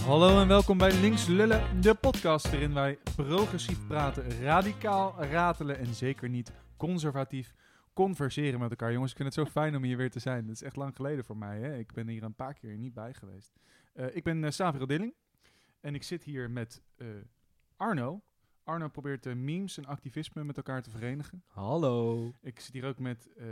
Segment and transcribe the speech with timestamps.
[0.00, 5.94] Hallo en welkom bij Links Lullen, de podcast waarin wij progressief praten, radicaal ratelen en
[5.94, 7.54] zeker niet conservatief
[7.92, 8.92] converseren met elkaar.
[8.92, 10.42] Jongens, ik vind het zo fijn om hier weer te zijn.
[10.42, 11.60] Het is echt lang geleden voor mij.
[11.60, 11.78] Hè?
[11.78, 13.52] Ik ben hier een paar keer niet bij geweest.
[13.94, 15.14] Uh, ik ben uh, Saviro Dilling
[15.80, 17.08] en ik zit hier met uh,
[17.76, 18.22] Arno.
[18.64, 21.44] Arno probeert uh, memes en activisme met elkaar te verenigen.
[21.46, 22.32] Hallo.
[22.40, 23.46] Ik zit hier ook met uh,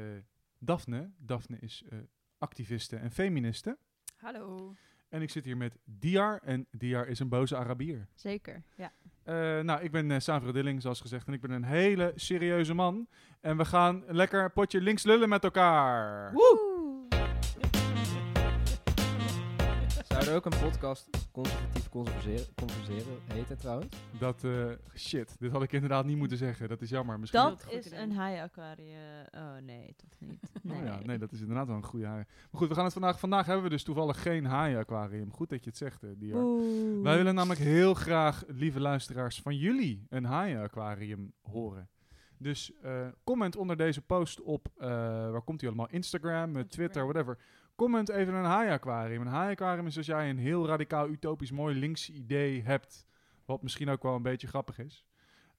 [0.59, 1.11] Daphne.
[1.19, 1.99] Daphne is uh,
[2.39, 3.79] activiste en feministe.
[4.17, 4.75] Hallo.
[5.09, 6.41] En ik zit hier met Diar.
[6.45, 8.09] En Diar is een boze Arabier.
[8.15, 8.93] Zeker, ja.
[9.25, 11.27] Uh, nou, ik ben uh, Savro Dilling, zoals gezegd.
[11.27, 13.09] En ik ben een hele serieuze man.
[13.41, 16.33] En we gaan lekker een potje links lullen met elkaar.
[16.33, 16.77] Woe!
[20.09, 23.97] Zou er ook een podcast conservatief converseren, converseren heten trouwens?
[24.19, 26.69] Dat, uh, shit, dit had ik inderdaad niet moeten zeggen.
[26.69, 27.21] Dat is jammer.
[27.21, 29.27] Misschien dat is een haai-aquarium.
[29.31, 30.51] Oh nee, toch niet.
[30.63, 30.77] Nee.
[30.79, 32.25] Oh ja, nee, dat is inderdaad wel een goede haai.
[32.27, 33.19] Maar goed, we gaan het vandaag...
[33.19, 35.33] Vandaag hebben we dus toevallig geen haai-aquarium.
[35.33, 36.43] Goed dat je het zegt, uh, Diar.
[36.43, 37.03] Oeh.
[37.03, 41.89] Wij willen namelijk heel graag, lieve luisteraars, van jullie een haai-aquarium horen.
[42.39, 44.87] Dus uh, comment onder deze post op, uh,
[45.31, 45.89] waar komt hij allemaal?
[45.91, 47.39] Instagram, Instagram, Twitter, whatever.
[47.79, 49.21] Comment even een haai-aquarium.
[49.21, 53.07] Een haai-aquarium is als jij een heel radicaal, utopisch, mooi links idee hebt,
[53.45, 55.07] wat misschien ook wel een beetje grappig is.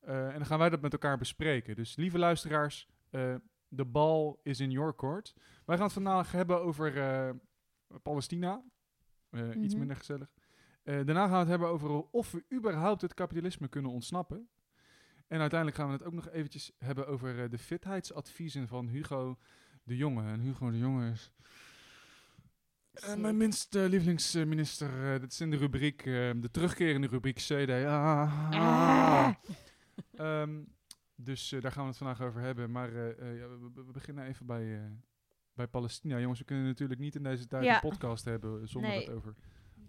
[0.07, 1.75] Uh, en dan gaan wij dat met elkaar bespreken.
[1.75, 2.87] Dus lieve luisteraars,
[3.67, 5.33] de bal is in your court.
[5.65, 6.93] Wij gaan het vandaag hebben over
[8.03, 8.63] Palestina.
[9.29, 9.63] Mm -hmm.
[9.63, 10.29] Iets minder gezellig.
[10.83, 14.49] daarna gaan we het hebben over of we überhaupt het kapitalisme kunnen ontsnappen.
[15.27, 19.37] En uiteindelijk gaan we het ook nog eventjes hebben over de fitheidsadviezen van Hugo
[19.83, 20.23] de Jonge.
[20.23, 21.31] En Hugo de Jonge is
[23.07, 25.13] uh, mijn minste lievelingsminister.
[25.13, 28.23] Uh, dit is in de rubriek, de terugkerende rubriek CDA.
[28.51, 29.33] Ah.
[30.41, 30.73] um,
[31.15, 32.71] dus daar gaan we het vandaag over hebben.
[32.71, 34.91] Maar ja, we, we, beginnen even bij,
[35.53, 36.19] bij Palestina.
[36.19, 37.73] Jongens, we kunnen natuurlijk niet in deze tijd ja.
[37.73, 38.99] een podcast hebben zonder nee.
[38.99, 39.35] het over...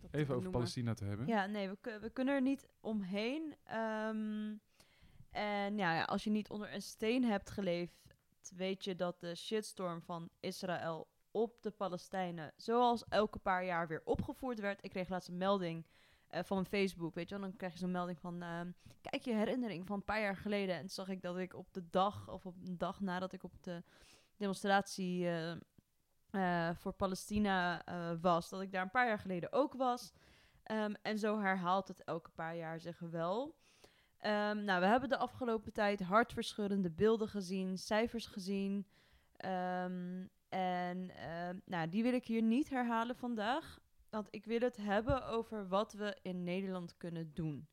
[0.01, 1.27] Dat even over Palestina te hebben.
[1.27, 3.55] Ja, nee, we, we kunnen er niet omheen.
[3.73, 4.61] Um,
[5.31, 8.01] en ja, als je niet onder een steen hebt geleefd,
[8.57, 14.03] weet je dat de shitstorm van Israël op de Palestijnen, zoals elke paar jaar weer
[14.05, 14.85] opgevoerd werd.
[14.85, 15.87] Ik kreeg laatst een melding
[16.31, 17.49] uh, van mijn Facebook, weet je wel.
[17.49, 18.61] Dan krijg je zo'n melding van, uh,
[19.01, 20.77] kijk je herinnering van een paar jaar geleden.
[20.77, 23.63] En zag ik dat ik op de dag, of op een dag nadat ik op
[23.63, 23.83] de
[24.37, 25.27] demonstratie
[26.31, 27.83] uh, voor Palestina
[28.21, 30.13] was, dat ik daar een paar jaar geleden ook was.
[30.71, 33.59] Um, en zo herhaalt het elke paar jaar zich wel.
[34.21, 38.87] Um, nou, we hebben de afgelopen tijd hartverscheurende beelden gezien, cijfers gezien.
[39.45, 43.79] Um, en uh, nou, die wil ik hier niet herhalen vandaag.
[44.09, 47.69] Want ik wil het hebben over wat we in Nederland kunnen doen.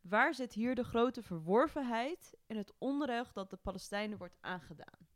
[0.00, 5.08] Waar zit hier de grote verworvenheid in het onrecht dat de Palestijnen wordt aangedaan?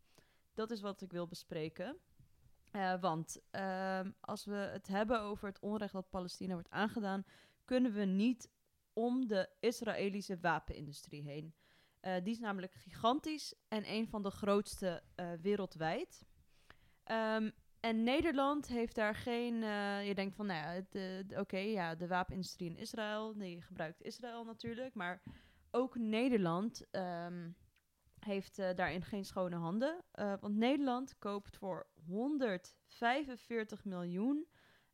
[0.55, 1.97] Dat is wat ik wil bespreken.
[2.73, 7.25] Uh, want uh, als we het hebben over het onrecht dat Palestina wordt aangedaan,
[7.65, 8.51] kunnen we niet
[8.93, 11.55] om de Israëlische wapenindustrie heen.
[12.03, 16.27] Uh, die is namelijk gigantisch en een van de grootste uh, wereldwijd.
[17.11, 19.55] Um, en Nederland heeft daar geen.
[19.55, 24.45] Uh, je denkt van, nou ja, oké, ja, de wapenindustrie in Israël, die gebruikt Israël
[24.45, 24.95] natuurlijk.
[24.95, 25.23] Maar
[25.71, 27.57] ook Nederland um,
[28.19, 30.05] heeft daarin geen schone handen.
[30.41, 34.47] want Nederland koopt voor 145 miljoen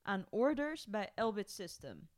[0.03, 2.09] aan orders bij Elbit System.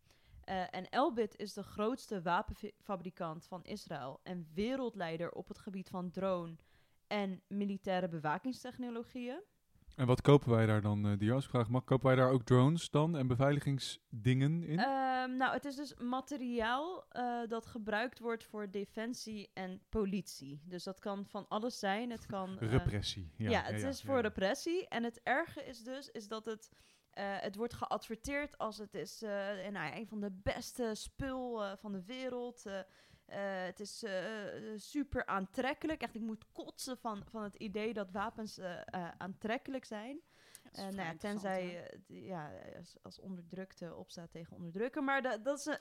[0.71, 6.56] En Elbit is de grootste wapenfabrikant van Israël en wereldleider op het gebied van drone
[7.06, 9.43] en militaire bewakingstechnologieën.
[9.97, 11.84] En wat kopen wij daar dan, uh, die als vraag mag?
[11.84, 14.78] Kopen wij daar ook drones dan en beveiligingsdingen in?
[14.78, 20.62] Um, nou, het is dus materiaal uh, dat gebruikt wordt voor defensie en politie.
[20.65, 22.11] Dus dat kan van alles zijn.
[22.11, 22.59] Het kan...
[22.59, 23.33] repressie.
[23.37, 24.89] Ja, ja het ja, is ja, voor repressie.
[24.89, 26.71] En het erge is dus is dat het...
[27.19, 29.31] Uh, het wordt geadverteerd als het is uh,
[29.71, 32.65] nou, een van de beste spul uh, van de wereld.
[33.37, 34.05] Het is
[34.77, 36.03] super aantrekkelijk.
[36.03, 38.61] Echt, ik moet kotsen van, van het idee dat wapens
[39.19, 40.21] aantrekkelijk zijn.
[40.73, 45.05] nou ja, tenzij ja, als, als onderdrukte opstaat tegen onderdrukken.
[45.05, 45.77] Maar da, dat is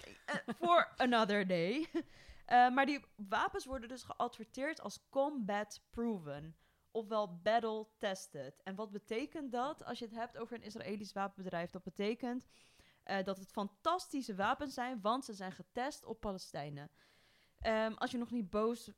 [0.45, 1.87] voor another day.
[2.75, 6.55] maar die wapens worden dus geadverteerd als combat proven
[6.91, 8.61] ofwel battle tested.
[8.63, 11.69] En wat betekent dat als je het hebt over een Israëlisch wapenbedrijf?
[11.69, 12.45] Dat betekent
[13.03, 16.89] dat het fantastische wapens zijn, want ze zijn getest op Palestijnen.
[17.67, 18.91] Um, als je nog niet boos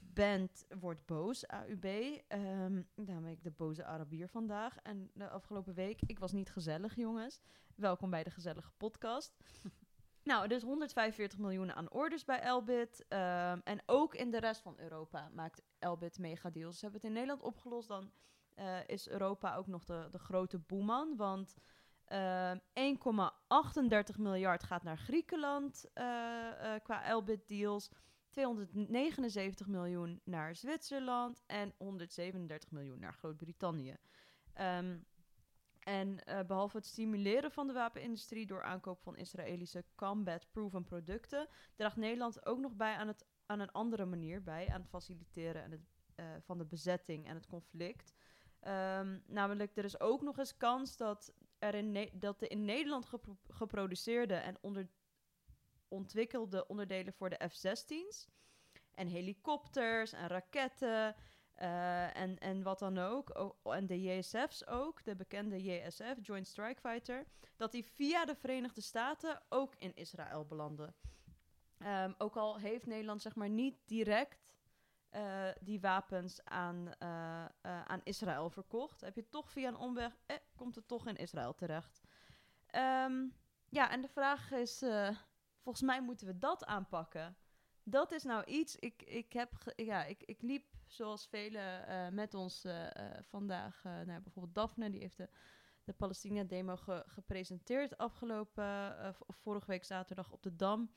[0.00, 1.84] bent, word boos, AUB.
[1.84, 4.76] Um, daarom ben ik de boze Arabier vandaag.
[4.82, 7.40] En de afgelopen week, ik was niet gezellig, jongens.
[7.74, 9.36] Welkom bij de gezellige podcast.
[10.22, 13.00] Nou, dus 145 miljoen aan orders bij Elbit.
[13.08, 16.78] Um, en ook in de rest van Europa maakt Elbit megadeals.
[16.78, 17.88] Ze hebben het in Nederland opgelost.
[17.88, 18.10] Dan
[18.56, 21.16] uh, is Europa ook nog de, de grote boeman.
[21.16, 21.77] Want Ehm
[22.08, 22.16] 1,38
[24.18, 27.90] miljard gaat naar Griekenland eh, eh, qua Elbit deals.
[28.30, 33.96] 279 miljoen naar Zwitserland en 137 miljoen naar Groot-Brittannië.
[34.52, 34.98] Ehm,
[35.78, 41.96] en eh, behalve het stimuleren van de wapenindustrie door aankoop van Israëlische combat-proven producten, draagt
[41.96, 45.70] Nederland ook nog bij aan, het, aan een andere manier bij, aan het faciliteren en
[45.70, 48.14] het, van de bezetting en het conflict.
[48.60, 51.34] Ehm, namelijk, er is ook nog eens kans dat,
[52.12, 54.88] dat de in Nederland gepro- geproduceerde en onder
[55.88, 58.26] ontwikkelde onderdelen voor de F-16's
[58.94, 61.14] en helikopters en raketten
[61.54, 66.80] eh, en, en wat dan ook, en de JSF's ook, de bekende JSF, Joint Strike
[66.80, 67.26] Fighter,
[67.56, 70.94] dat die via de Verenigde Staten ook in Israël belanden.
[71.78, 74.47] Ehm, ook al heeft Nederland zeg maar niet direct
[75.08, 80.12] eh, die wapens aan, eh, eh, aan Israël verkocht, heb je toch via een omweg,
[80.26, 82.00] eh, komt het toch in Israël terecht.
[82.66, 83.26] Ehm,
[83.68, 84.78] ja, en de vraag is,
[85.60, 87.36] volgens mij moeten we dat aanpakken.
[87.82, 92.66] Dat is nou iets, ik, ik, heb ja, ik, ik liep zoals velen met ons
[93.20, 95.28] vandaag, nou, bijvoorbeeld Daphne, die heeft de,
[95.84, 98.96] de Palestina-demo ge- gepresenteerd afgelopen,
[99.28, 100.90] vorige week zaterdag op de Dam.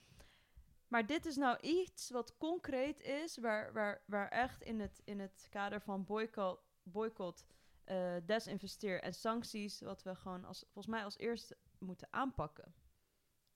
[0.91, 5.19] Maar dit is nou iets wat concreet is, waar, waar, waar echt in het, in
[5.19, 7.45] het kader van boycott, boycott
[7.83, 12.73] eh, desinvesteer en sancties, wat we gewoon als, volgens mij als eerste moeten aanpakken.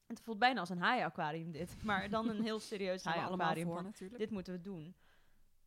[0.05, 3.65] Het voelt bijna als een haai-aquarium dit, maar dan een heel serieus haai-aquarium.
[3.67, 4.19] voor van, natuurlijk.
[4.19, 4.95] Dit moeten we doen.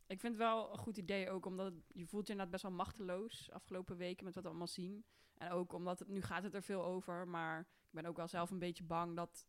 [0.07, 2.63] Ik vind het wel een goed idee ook, omdat het- je voelt je inderdaad best
[2.63, 5.05] wel machteloos afgelopen weken met wat we allemaal zien.
[5.37, 8.27] En ook omdat het, nu gaat het er veel over, maar ik ben ook wel
[8.27, 9.47] zelf een beetje bang dat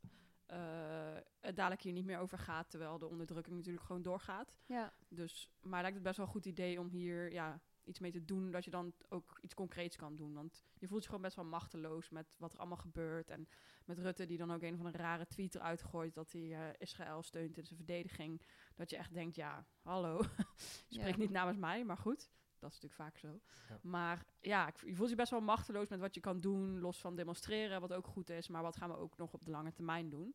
[0.50, 4.58] eh, het dadelijk hier niet meer over gaat, terwijl de onderdrukking natuurlijk gewoon doorgaat.
[4.66, 4.92] Ja.
[5.08, 8.24] Dus, maar lijkt het best wel een goed idee om hier ja, iets mee te
[8.24, 10.34] doen, dat je dan ook iets concreets kan doen.
[10.34, 13.30] Want je voelt je gewoon best wel machteloos met wat er allemaal gebeurt.
[13.30, 13.48] En
[13.84, 16.74] met Rutte die dan ook een van een rare tweet eruit gooit dat hij eh,
[16.78, 18.42] Israël steunt in zijn verdediging.
[18.74, 20.18] Dat je echt denkt, ja, hallo,
[20.88, 21.22] je spreekt Ja.
[21.22, 22.30] niet namens mij, maar goed.
[22.60, 23.40] Dat is natuurlijk vaak zo.
[23.68, 23.78] Ja.
[23.82, 27.00] Maar ja, ik, je voelt je best wel machteloos met wat je kan doen, los
[27.00, 28.48] van demonstreren, wat ook goed is.
[28.48, 30.34] Maar wat gaan we ook nog op de lange termijn doen?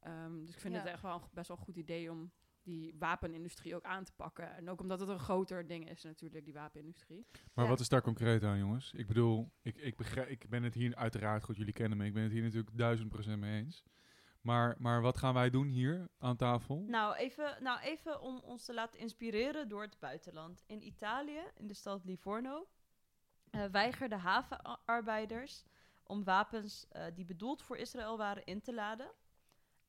[0.00, 0.80] Ehm, dus ik vind Ja.
[0.80, 2.30] het echt wel een, best wel een goed idee om
[2.62, 4.54] die wapenindustrie ook aan te pakken.
[4.56, 7.26] En ook omdat het een groter ding is natuurlijk, die wapenindustrie.
[7.54, 7.70] Maar Ja.
[7.70, 8.92] wat is daar concreet aan, jongens?
[8.92, 12.12] Ik bedoel, ik, ik, begrijp, ik ben het hier uiteraard goed, jullie kennen me, ik
[12.14, 13.82] ben het hier natuurlijk duizend procent mee eens.
[14.46, 16.84] Maar, maar wat gaan wij doen hier aan tafel?
[16.86, 20.62] Nou even, nou, even om ons te laten inspireren door het buitenland.
[20.66, 22.68] In Italië, in de stad Livorno,
[23.50, 25.64] eh weigerden havenarbeiders
[26.02, 29.10] om wapens eh, die bedoeld voor Israël waren in te laden.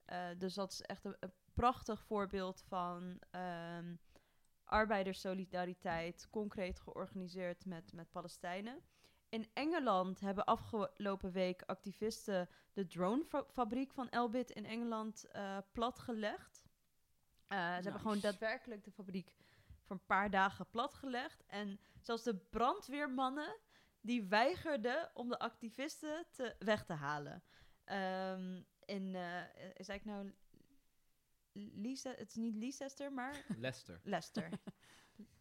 [0.05, 1.17] Eh, dus dat is echt een,
[1.53, 3.95] prachtig voorbeeld van ehm,
[4.63, 8.81] arbeiderssolidariteit, concreet georganiseerd met, met Palestijnen.
[9.29, 16.65] In Engeland hebben afgelopen week activisten de dronefabriek van Elbit in Engeland eh, platgelegd.
[17.47, 19.35] Eh, ze hebben gewoon daadwerkelijk de fabriek
[19.81, 21.43] voor een paar dagen platgelegd.
[21.47, 23.57] En zelfs de brandweermannen
[24.01, 27.43] die weigerden om de activisten te, weg te halen.
[27.83, 29.41] Ehm in, eh
[29.73, 30.33] is eigenlijk nou
[31.75, 33.99] Lisa, het is niet Leicester, maar Leicester.
[34.03, 34.49] Leicester.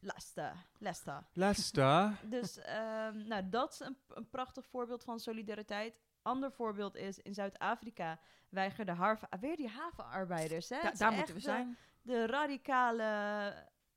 [0.01, 0.53] Leicester.
[0.79, 1.23] Leicester.
[1.33, 2.13] Lesta.
[2.37, 5.99] Dus ehm, nou, dat is een, een prachtig voorbeeld van solidariteit.
[6.23, 10.69] Ander voorbeeld is in Zuid-Afrika weigerden haven, weer die havenarbeiders.
[10.69, 10.81] Hè?
[10.83, 11.77] Da- daar moeten we de- zijn.
[12.03, 13.55] De, radicale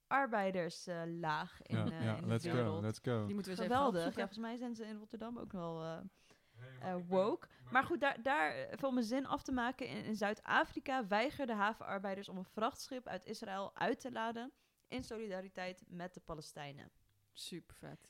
[0.07, 3.25] arbeiderslaag in, Ja, eh, ja, in let's de go, let's go.
[3.25, 4.05] Die moeten we Geweldig.
[4.05, 5.97] Ja, volgens mij zijn ze in Rotterdam ook wel eh,
[6.81, 7.47] eh, woke.
[7.71, 9.87] Maar goed, daar, daar eh, om mijn zin af te maken.
[9.87, 14.51] In, in Zuid-Afrika weigerden havenarbeiders om een vrachtschip uit Israël uit te laden.
[14.89, 16.91] In solidariteit met de Palestijnen.
[17.33, 18.09] Super vet.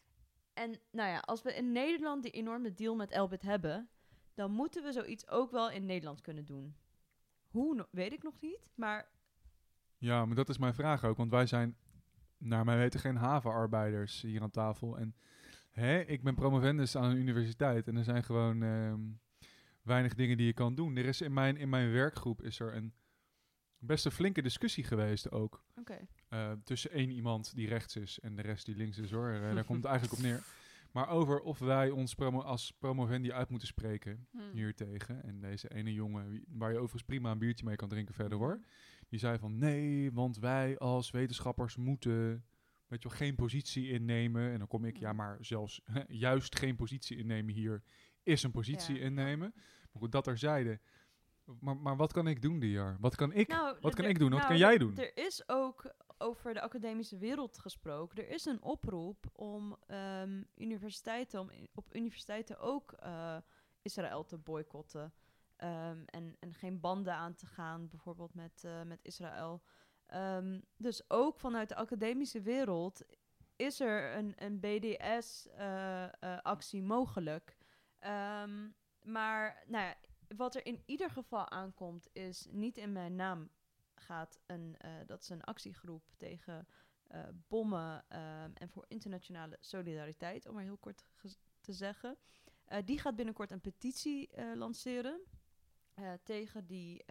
[0.54, 3.90] En nou ja, als we in Nederland die enorme deal met Elbit hebben,
[4.34, 6.76] dan moeten we zoiets ook wel in Nederland kunnen doen.
[7.48, 9.10] Hoe, no- weet ik nog niet, maar
[9.98, 11.78] Ja, maar dat is mijn vraag ook, want wij zijn,
[12.38, 14.98] naar mijn weten, geen havenarbeiders hier aan tafel.
[14.98, 15.16] En
[15.70, 19.02] hè, ik ben promovendus aan een universiteit en er zijn gewoon ehm,
[19.82, 20.96] weinig dingen die je kan doen.
[20.96, 22.94] Er is in mijn, in mijn werkgroep is er een
[23.80, 25.64] best een flinke discussie geweest ook.
[25.80, 25.98] oké.
[26.30, 29.30] eh, tussen één iemand die rechts is en de rest die links is hoor.
[29.30, 30.44] Eh, daar komt het eigenlijk op neer.
[30.92, 34.38] Maar over of wij ons promo als promovendi uit moeten spreken Hm.
[34.54, 35.24] hier tegen.
[35.24, 38.60] En deze ene jongen, waar je overigens prima een biertje mee kan drinken verder hoor.
[39.10, 42.46] Die zei van nee, want wij als wetenschappers moeten
[42.88, 44.52] weet je wel, geen positie innemen.
[44.52, 47.84] En dan kom ik, ja maar zelfs juist geen positie innemen hier
[48.24, 49.02] is een positie Ja.
[49.02, 49.52] innemen.
[49.56, 50.82] Maar goed, dat er zeiden.
[51.60, 52.98] Maar, maar wat kan ik doen, Diar?
[53.00, 54.30] Wat kan ik, Nou, wat kan ik doen?
[54.30, 54.98] Wat nou, kan jij doen?
[54.98, 58.18] Er is ook over de academische wereld gesproken.
[58.18, 63.38] Er is een oproep om ehm, universiteiten, om op universiteiten ook eh,
[63.82, 65.14] Israël te boycotten.
[65.56, 69.62] ehm, en, en geen banden aan te gaan, bijvoorbeeld met, eh, met Israël.
[70.06, 73.02] Ehm, dus ook vanuit de academische wereld
[73.56, 76.02] is er een, een BDS-actie
[76.84, 77.58] mogelijk.
[78.00, 78.68] Ehm,
[79.02, 79.96] maar nou ja,
[80.36, 83.50] wat er in ieder geval aankomt, is niet in mijn naam
[84.00, 86.68] gaat een, eh, dat is een actiegroep tegen
[87.08, 91.04] eh, bommen ehm, en voor internationale solidariteit, om maar heel kort
[91.62, 92.18] te zeggen.
[92.66, 95.20] Eh, die gaat binnenkort een petitie lanceren
[96.24, 97.06] tegen die,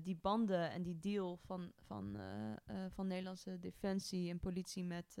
[0.00, 2.20] die banden en die deal van, van,
[2.88, 5.16] van Nederlandse defensie en politie met,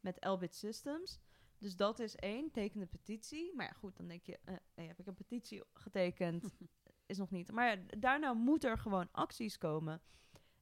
[0.00, 1.20] met Elbit Systems.
[1.60, 3.54] Dus dat is één, teken de petitie.
[3.54, 6.54] Maar ja, goed, dan denk je, eh, heb ik een petitie getekend?
[7.06, 7.52] is nog niet.
[7.52, 10.02] Maar ja, daarna moet er gewoon acties komen.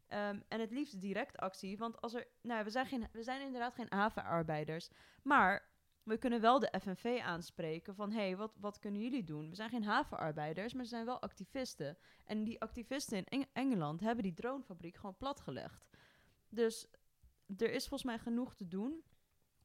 [0.06, 1.78] Ehm, en het liefst direct actie.
[1.78, 2.26] Want als er.
[2.40, 4.88] Nou, we zijn, geen, we zijn inderdaad geen havenarbeiders.
[5.22, 5.68] Maar
[6.02, 8.10] we kunnen wel de FNV aanspreken van...
[8.10, 9.48] hé, hey, wat, wat kunnen jullie doen?
[9.48, 11.98] We zijn geen havenarbeiders, maar ze zijn wel activisten.
[12.24, 15.86] En die activisten in Eng- Engeland hebben die dronefabriek gewoon platgelegd.
[16.48, 16.86] Dus
[17.56, 19.04] er is volgens mij genoeg te doen.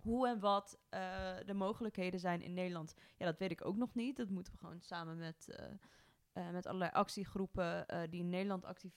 [0.04, 3.96] Hoe en wat eh, de mogelijkheden zijn in Nederland, ja, dat weet ik ook nog
[3.96, 4.18] niet.
[4.18, 5.66] Dat moeten we gewoon samen met, eh,
[6.32, 8.94] eh, met allerlei actiegroepen die in Nederland actief,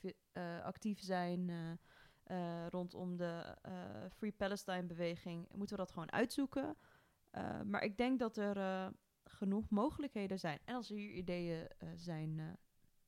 [0.63, 1.51] actief zijn
[2.69, 3.57] rondom de
[4.17, 6.77] Free Palestine-beweging, moeten we dat gewoon uitzoeken.
[7.65, 8.93] Maar ik denk dat er
[9.25, 10.59] genoeg mogelijkheden zijn.
[10.65, 12.59] En als er hier ideeën zijn,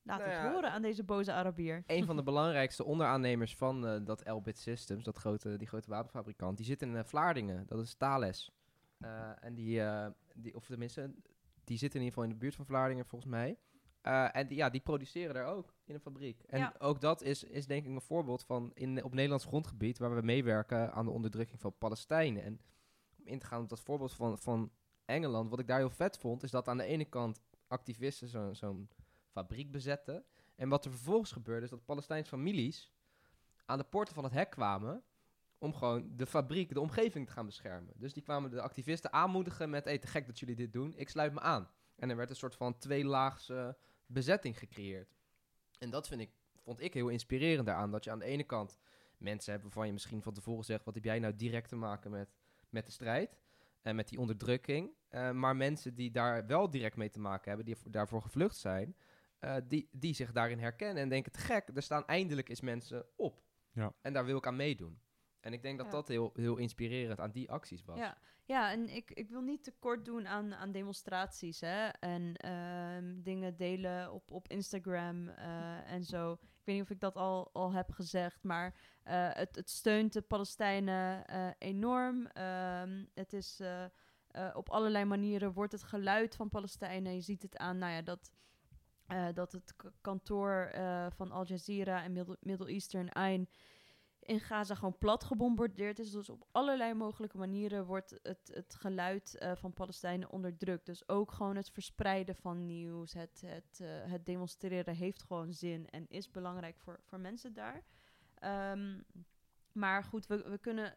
[0.08, 1.82] laat Nou het ja, horen aan deze boze Arabier.
[1.86, 6.56] Een van de belangrijkste onderaannemers van eh, dat Elbit Systems, dat grote, die grote wapenfabrikant,
[6.56, 7.66] die zit in eh, Vlaardingen.
[7.66, 8.50] Dat is Thales.
[8.98, 11.14] Eh, en die, eh, die, of tenminste,
[11.64, 13.58] die zit in ieder geval in de buurt van Vlaardingen volgens mij.
[14.00, 16.42] Eh, en die, ja, die produceren daar ook in een fabriek.
[16.42, 16.74] En Ja.
[16.78, 20.22] ook dat is, is denk ik een voorbeeld van in, op Nederlands grondgebied waar we
[20.22, 22.42] meewerken aan de onderdrukking van Palestijnen.
[22.42, 22.60] En
[23.18, 24.70] om in te gaan op dat voorbeeld van, van
[25.04, 28.52] Engeland, wat ik daar heel vet vond, is dat aan de ene kant activisten zo-
[28.54, 28.88] zo'n
[29.38, 30.24] fabriek bezetten.
[30.56, 32.92] En wat er vervolgens gebeurde, is dat Palestijnse families
[33.64, 35.02] aan de poorten van het hek kwamen
[35.58, 37.92] om gewoon de fabriek, de omgeving te gaan beschermen.
[37.96, 41.08] Dus die kwamen de activisten aanmoedigen met, hey, te gek dat jullie dit doen, ik
[41.08, 41.70] sluit me aan.
[41.96, 43.76] En er werd een soort van tweelaagse
[44.06, 45.16] bezetting gecreëerd.
[45.78, 48.78] En dat vind ik, vond ik heel inspirerend daaraan, dat je aan de ene kant
[49.16, 52.10] mensen hebt waarvan je misschien van tevoren zegt, wat heb jij nou direct te maken
[52.10, 52.28] met,
[52.70, 53.38] met de strijd
[53.82, 54.90] en met die onderdrukking.
[55.08, 58.56] Eh, maar mensen die daar wel direct mee te maken hebben, die voor- daarvoor gevlucht
[58.56, 58.96] zijn,
[59.38, 63.06] eh, die, die zich daarin herkennen en denken, te gek, er staan eindelijk eens mensen
[63.16, 63.42] op.
[63.72, 63.92] Ja.
[64.02, 65.00] En daar wil ik aan meedoen.
[65.40, 65.92] En ik denk dat Ja.
[65.92, 67.98] dat heel, heel inspirerend aan die acties was.
[67.98, 71.88] Ja, ja en ik, ik wil niet tekort doen aan, aan demonstraties hè?
[71.88, 76.32] en ehm, dingen delen op, op Instagram eh, en zo.
[76.32, 80.12] Ik weet niet of ik dat al, al heb gezegd, maar eh, het, het steunt
[80.12, 82.26] de Palestijnen eh, enorm.
[82.26, 83.84] Ehm, het is eh,
[84.28, 87.14] eh, op allerlei manieren wordt het geluid van Palestijnen.
[87.14, 88.30] Je ziet het aan, nou ja, dat.
[89.08, 93.46] Eh, dat het kantoor eh, van Al Jazeera en Middle, Eastern Eye
[94.20, 96.10] in Gaza gewoon plat gebombardeerd is.
[96.10, 100.86] Dus op allerlei mogelijke manieren wordt het, het geluid eh, van Palestijnen onderdrukt.
[100.86, 106.08] Dus ook gewoon het verspreiden van nieuws, het, het, het demonstreren heeft gewoon zin en
[106.08, 107.84] is belangrijk voor, voor mensen daar.
[108.34, 109.00] Ehm,
[109.72, 110.92] maar goed, we, we kunnen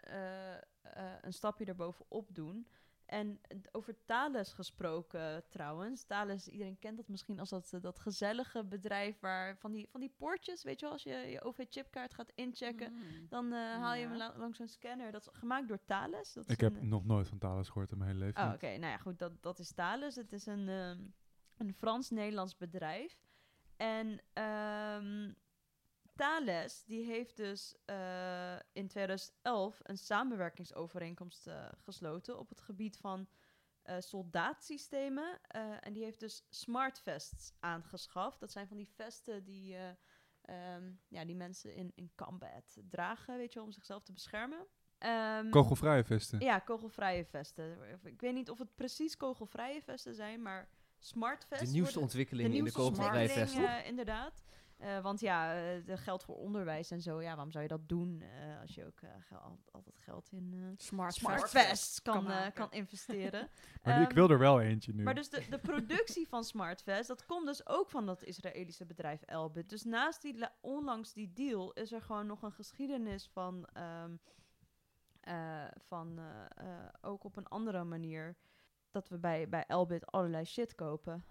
[1.22, 2.68] een stapje erbovenop doen.
[3.12, 3.40] En
[3.72, 6.04] over Thales gesproken trouwens.
[6.04, 10.14] Thales, iedereen kent dat misschien als dat, dat gezellige bedrijf waar van die, van die
[10.18, 13.28] poortjes, weet je wel, als je je OV-chipkaart gaat inchecken, Mm.
[13.30, 15.12] dan eh, haal je hem la- langs zo'n scanner.
[15.12, 16.34] Dat is gemaakt door Thales.
[16.34, 18.44] Dat is Ik heb een, eh, nog nooit van Thales gehoord in mijn hele leven.
[18.44, 18.68] Oh, oké.
[18.68, 19.20] Nou ja, goed.
[19.20, 20.16] Dat, dat is Thales.
[20.16, 21.00] Het is een, ehm,
[21.58, 23.18] een Frans-Nederlands bedrijf.
[23.78, 25.32] En ehm,
[26.16, 33.28] Thales, die heeft dus eh, in 2011 een samenwerkingsovereenkomst eh, gesloten op het gebied van
[33.82, 35.40] eh soldaatsystemen.
[35.48, 38.40] Eh, en die heeft dus smart vests aangeschaft.
[38.40, 39.90] Dat zijn van die vesten die, eh,
[40.76, 44.66] ehm, ja, die mensen in, in combat dragen, weet je wel, om zichzelf te beschermen.
[44.98, 46.40] Ehm, Kogelvrije vesten.
[46.40, 47.78] ja, kogelvrije vesten.
[48.04, 51.66] Ik weet niet of het precies kogelvrije vesten zijn, maar smart vests.
[51.66, 53.80] De nieuwste ontwikkelingen in de kogelvrije ontwikkeling, vest.
[53.80, 54.44] eh, inderdaad.
[54.82, 57.22] Eh, want ja, eh, dat geldt voor onderwijs en zo.
[57.22, 60.32] Ja, waarom zou je dat doen eh, als je ook eh, gel- al- altijd geld
[60.32, 62.02] in eh, Smart, smart vest.
[62.02, 63.50] kan, kan eh, kan investeren?
[63.84, 65.04] Maar ik Ehm, wil er wel eentje nu.
[65.04, 69.22] maar dus de, de productie van Smartvest, dat komt dus ook van dat Israëlische bedrijf
[69.22, 69.70] Elbit.
[69.70, 74.16] Dus naast die la- onlangs die deal is er gewoon nog een geschiedenis van, ehm,
[75.20, 76.20] eh, van
[77.02, 78.36] ook op een andere manier
[78.92, 81.26] dat we bij, bij Elbit allerlei shit kopen.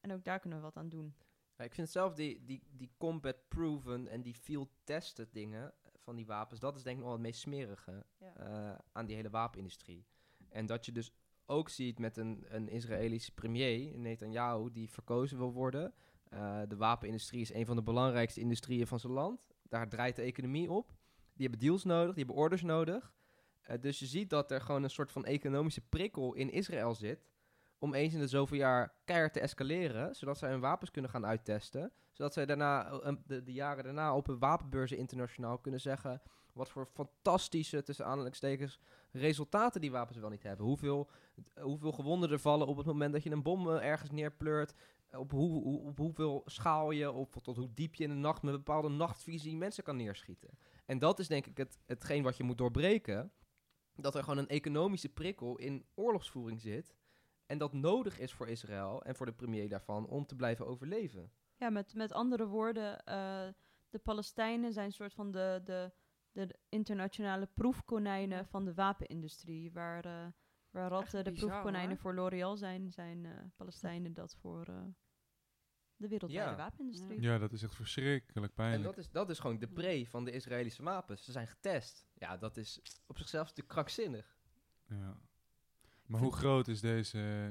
[0.00, 1.14] En ook daar kunnen we wat aan doen.
[1.60, 6.60] Ja, ik vind zelf die, die, die combat-proven en die field-tested dingen van die wapens,
[6.60, 8.36] dat is denk ik nog wel het meest smerige Ja.
[8.36, 10.06] eh, aan die hele wapenindustrie.
[10.48, 11.12] En dat je dus
[11.46, 15.94] ook ziet met een, een Israëlische premier, Netanyahu, die verkozen wil worden.
[16.28, 19.40] Eh, de wapenindustrie is een van de belangrijkste industrieën van zijn land.
[19.68, 20.88] Daar draait de economie op.
[21.32, 23.14] Die hebben deals nodig, die hebben orders nodig.
[23.60, 27.29] Eh, dus je ziet dat er gewoon een soort van economische prikkel in Israël zit.
[27.82, 30.14] Om eens in de zoveel jaar keihard te escaleren.
[30.14, 31.92] Zodat zij hun wapens kunnen gaan uittesten.
[32.12, 36.22] Zodat zij daarna, eh, de, jaren daarna op hun wapenbeurzen internationaal kunnen zeggen.
[36.52, 38.04] Wat voor fantastische, tussen
[39.10, 40.66] resultaten die wapens wel niet hebben.
[40.66, 41.10] Hoeveel,
[41.54, 44.74] eh, hoeveel gewonden er vallen op het moment dat je een bom eh, ergens neerpleurt.
[45.12, 48.42] Op, hoe, hoe- op hoeveel schaal je, of tot hoe diep je in de nacht
[48.42, 50.58] met een bepaalde nachtvisie mensen kan neerschieten.
[50.86, 53.32] En dat is denk ik het, hetgeen wat je moet doorbreken.
[53.94, 56.94] Dat er gewoon een economische prikkel in oorlogsvoering zit.
[57.50, 61.30] En dat nodig is voor Israël en voor de premier daarvan om te blijven overleven.
[61.56, 63.48] Ja, met, met andere woorden, eh,
[63.90, 65.92] de Palestijnen zijn een soort van de, de,
[66.32, 69.72] de internationale proefkonijnen van de wapenindustrie.
[69.72, 70.26] Waar, eh,
[70.70, 71.98] waar ratten de bizar, proefkonijnen hoor.
[71.98, 74.82] voor L'Oreal zijn, zijn eh, Palestijnen dat voor eh,
[75.96, 76.56] de wereldwijde Ja.
[76.56, 77.20] wapenindustrie.
[77.20, 78.84] Ja, dat is echt verschrikkelijk En pijnlijk.
[78.84, 81.24] dat is, dat is gewoon de pre van de Israëlische wapens.
[81.24, 82.06] Ze zijn getest.
[82.14, 84.38] Ja, dat is op zichzelf natuurlijk krankzinnig.
[84.88, 85.20] Ja.
[86.10, 87.50] Maar hoe groot is deze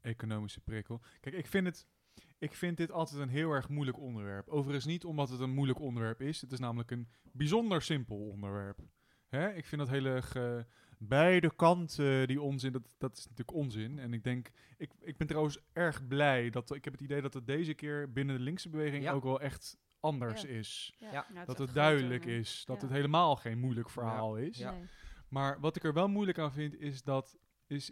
[0.00, 1.00] economische prikkel?
[1.20, 1.86] Kijk, ik vind, het,
[2.38, 4.48] ik vind dit altijd een heel erg moeilijk onderwerp.
[4.48, 6.40] Overigens niet omdat het een moeilijk onderwerp is.
[6.40, 8.78] Het is namelijk een bijzonder simpel onderwerp.
[9.28, 9.52] Hè?
[9.54, 10.66] Ik vind dat hele ge-
[10.98, 13.98] beide kanten die onzin, dat, dat is natuurlijk onzin.
[13.98, 17.34] En ik denk, ik, ik ben trouwens erg blij dat ik heb het idee dat
[17.34, 19.12] het deze keer binnen de linkse beweging Ja.
[19.12, 20.48] ook wel echt anders Ja.
[20.48, 20.94] is.
[20.98, 21.26] Ja.
[21.44, 22.82] Dat is het duidelijk is, dat Ja.
[22.86, 24.58] het helemaal geen moeilijk verhaal is.
[24.58, 24.70] Ja.
[24.70, 24.84] Nee.
[25.28, 27.90] Maar wat ik er wel moeilijk aan vind, is dat is,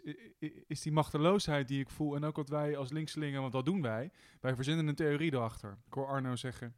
[0.67, 2.15] is die machteloosheid die ik voel.
[2.15, 4.11] En ook wat wij als linkselingen, want dat doen wij.
[4.39, 5.77] Wij verzinnen een theorie erachter.
[5.85, 6.75] Ik hoor Arno zeggen,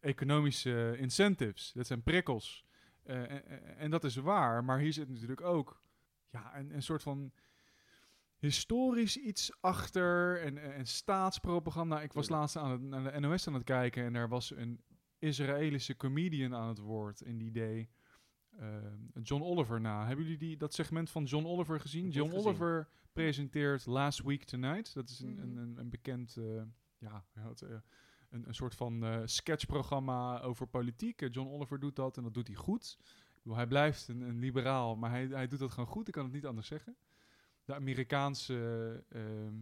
[0.00, 2.64] economische incentives, dat zijn prikkels.
[3.02, 5.82] Eh, en, en- en dat is waar, maar hier zit natuurlijk ook
[6.30, 7.32] ja, een, een soort van
[8.36, 12.02] historisch iets achter en, en, en staatspropaganda.
[12.02, 14.80] Ik was laatst aan het, de NOS aan het kijken en daar was een
[15.18, 17.99] Israëlische comedian aan het woord en die deed eh,
[19.22, 20.06] John Oliver na.
[20.06, 22.10] Hebben jullie die, dat segment van John Oliver gezien?
[22.10, 22.46] John gezien.
[22.46, 24.94] Oliver presenteert Last Week Tonight.
[24.94, 25.40] Dat is een, Mhm.
[25.42, 26.62] een, een, een bekend, eh,
[26.98, 27.76] ja, het, eh,
[28.30, 31.22] een, een soort van eh, sketchprogramma over politiek.
[31.22, 32.96] Eh, John Oliver doet dat en dat doet hij goed.
[33.00, 36.06] Ik bedoel, hij blijft een, een liberaal, maar hij, hij doet dat gewoon goed.
[36.08, 36.96] Ik kan het niet anders zeggen.
[37.64, 38.54] De Amerikaanse,
[39.08, 39.54] ehm,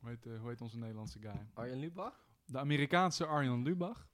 [0.00, 1.46] hoe, heet, eh, hoe heet onze Nederlandse guy?
[1.54, 2.26] Arjen Lubach?
[2.44, 4.10] De Amerikaanse Arjan Lubach.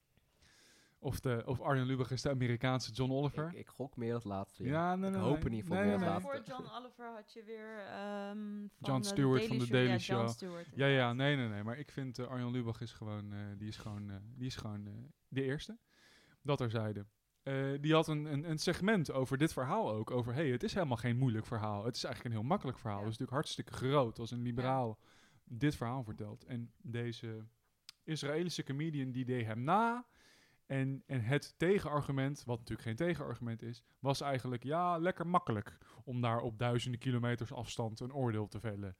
[1.01, 3.49] Of, de, of Arjan Lubach is de Amerikaanse John Oliver.
[3.49, 4.65] Ik, ik gok meer dat laatste.
[4.65, 4.97] ja, Ja.
[4.97, 6.31] nee, nee, Ik hoop in ieder geval Nee, meer laatste.
[6.31, 9.99] Voor John Oliver had je weer ehm, van John de Stewart van de Daily Ja,
[9.99, 10.29] Show.
[10.29, 11.63] Stewart, Ja, ja, nee, nee, nee.
[11.63, 14.57] Maar ik vind eh, Arjan Lubach is gewoon, eh, die is gewoon, eh, die is
[14.57, 14.93] gewoon eh,
[15.29, 15.79] de eerste.
[16.43, 17.09] Dat er zeiden.
[17.81, 20.11] die had een, een, een segment over dit verhaal ook.
[20.11, 21.85] Over, hey, het is helemaal geen moeilijk verhaal.
[21.85, 22.99] Het is eigenlijk een heel makkelijk verhaal.
[22.99, 23.05] Ja.
[23.05, 24.99] Het is natuurlijk hartstikke groot als een liberaal
[25.45, 26.45] dit verhaal vertelt.
[26.45, 27.47] En deze
[28.05, 30.07] Israëlische comedian die deed hem na.
[30.69, 36.21] En, en het tegenargument, wat natuurlijk geen tegenargument is, was eigenlijk ja, lekker makkelijk om
[36.21, 38.97] daar op duizenden kilometers afstand een oordeel te vellen.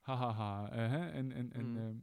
[0.00, 0.70] Hahaha.
[0.70, 0.92] eh?
[1.16, 1.76] En, en, en Mm.
[1.76, 1.96] ehm,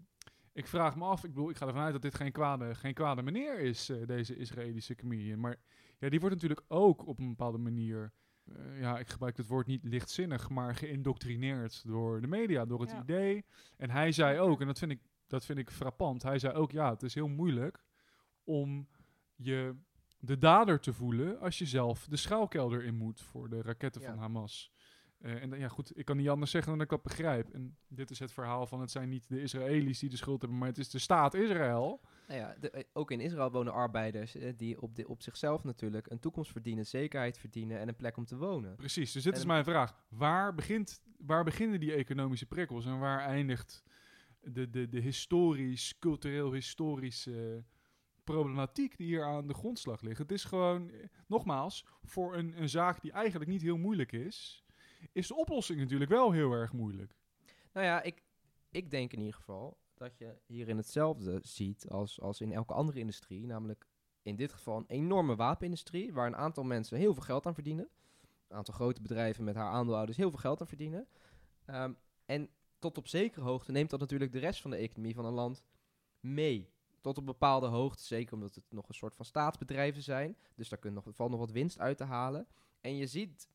[0.54, 2.93] ik vraag me af, ik bedoel, ik ga ervan uit dat dit geen kwade, geen
[2.93, 5.39] kwade meneer is, eh, deze Israëlische comedian.
[5.39, 5.56] Maar
[5.99, 8.12] ja, die wordt natuurlijk ook op een bepaalde manier,
[8.45, 12.91] eh, ja, ik gebruik het woord niet lichtzinnig, maar geïndoctrineerd door de media, door het
[12.91, 13.01] Ja.
[13.01, 13.45] idee.
[13.78, 16.71] En hij zei ook, en dat vind ik, dat vind ik frappant, hij zei ook,
[16.71, 17.84] ja, het is heel moeilijk
[18.43, 18.88] om
[19.35, 19.75] je
[20.19, 24.07] de dader te voelen als je zelf de schuilkelder in moet voor de raketten Ja.
[24.09, 24.71] van Hamas.
[25.19, 27.49] Eh, en dan- ja, goed, ik kan niet anders zeggen dan ik dat begrijp.
[27.49, 30.59] En dit is het verhaal van het zijn niet de Israëli's die de schuld hebben,
[30.59, 32.01] maar het is de staat Israël.
[32.27, 35.63] Nou ja, de- eh, ook in Israël wonen arbeiders eh, die op, de, op zichzelf
[35.63, 38.75] natuurlijk een toekomst verdienen, zekerheid verdienen en een plek om te wonen.
[38.75, 40.05] Precies, dus dit En- is mijn vraag.
[40.09, 43.83] Waar, begint, waar beginnen die economische prikkels en waar eindigt
[44.41, 47.63] de, de, de historisch, cultureel-historische
[48.25, 50.17] problematiek die hier aan de grondslag ligt?
[50.17, 50.91] Het is gewoon,
[51.27, 54.65] nogmaals, voor een, een zaak die eigenlijk niet heel moeilijk is,
[55.11, 57.15] is de oplossing natuurlijk wel heel erg moeilijk.
[57.73, 58.23] Nou ja, ik,
[58.71, 62.99] ik denk in ieder geval dat je hierin hetzelfde ziet als, als in elke andere
[62.99, 63.45] industrie.
[63.45, 63.88] Namelijk
[64.21, 67.89] in dit geval een enorme wapenindustrie waar een aantal mensen heel veel geld aan verdienen.
[68.47, 71.07] Een aantal grote bedrijven met haar aandeelhouders heel veel geld aan verdienen.
[71.65, 71.93] Ehm,
[72.25, 75.33] en tot op zekere hoogte neemt dat natuurlijk de rest van de economie van een
[75.33, 75.63] land
[76.19, 76.73] mee.
[77.05, 80.37] Tot op bepaalde hoogte, zeker omdat het nog een soort van staatsbedrijven zijn.
[80.55, 82.47] Dus daar kun je nog, valt nog wat winst uit te halen.
[82.81, 83.49] En je ziet,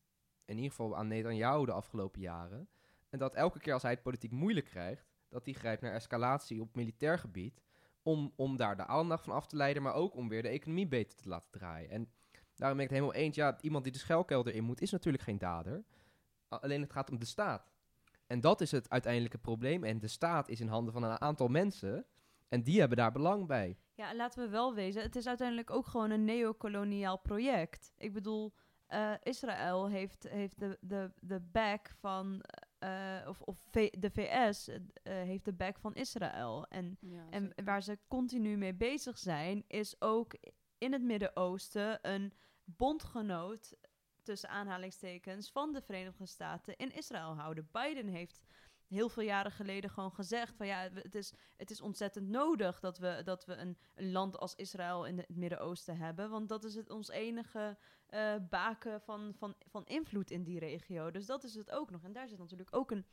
[0.45, 2.69] in ieder geval aan Netanyahu de afgelopen jaren...
[3.09, 6.61] En dat elke keer als hij het politiek moeilijk krijgt, dat hij grijpt naar escalatie
[6.61, 7.61] op militair gebied.
[8.01, 10.87] Om, om daar de aandacht van af te leiden, maar ook om weer de economie
[10.87, 11.89] beter te laten draaien.
[11.89, 12.11] En
[12.55, 15.23] daarom ben ik het helemaal eens, ja, iemand die de schuilkelder in moet, is natuurlijk
[15.23, 15.83] geen dader.
[16.47, 17.71] Alleen het gaat om de staat.
[18.27, 19.83] En dat is het uiteindelijke probleem.
[19.83, 22.05] En de staat is in handen van een aantal mensen.
[22.51, 23.77] En die hebben daar belang bij.
[23.93, 27.93] Ja, en laten we wel wezen, het is uiteindelijk ook gewoon een neocoloniaal project.
[27.97, 28.53] Ik bedoel,
[28.87, 32.43] eh, Israël heeft, heeft de, de, de back van,
[32.79, 36.65] eh, of, of V- de VS eh, heeft de back van Israël.
[36.67, 40.37] En, Ja, en waar ze continu mee bezig zijn, is ook
[40.77, 42.33] in het Midden-Oosten een
[42.63, 43.73] bondgenoot,
[44.23, 47.69] tussen aanhalingstekens, van de Verenigde Staten in Israël houden.
[47.71, 48.41] Biden heeft
[48.91, 52.97] heel veel jaren geleden gewoon gezegd van ja, het is, het is ontzettend nodig dat
[52.97, 56.29] we, dat we een, land als Israël in het Midden-Oosten hebben.
[56.29, 57.77] Want dat is het ons enige
[58.07, 61.11] eh, baken van, van, van invloed in die regio.
[61.11, 62.03] Dus dat is het ook nog.
[62.03, 63.05] En daar zit natuurlijk ook een,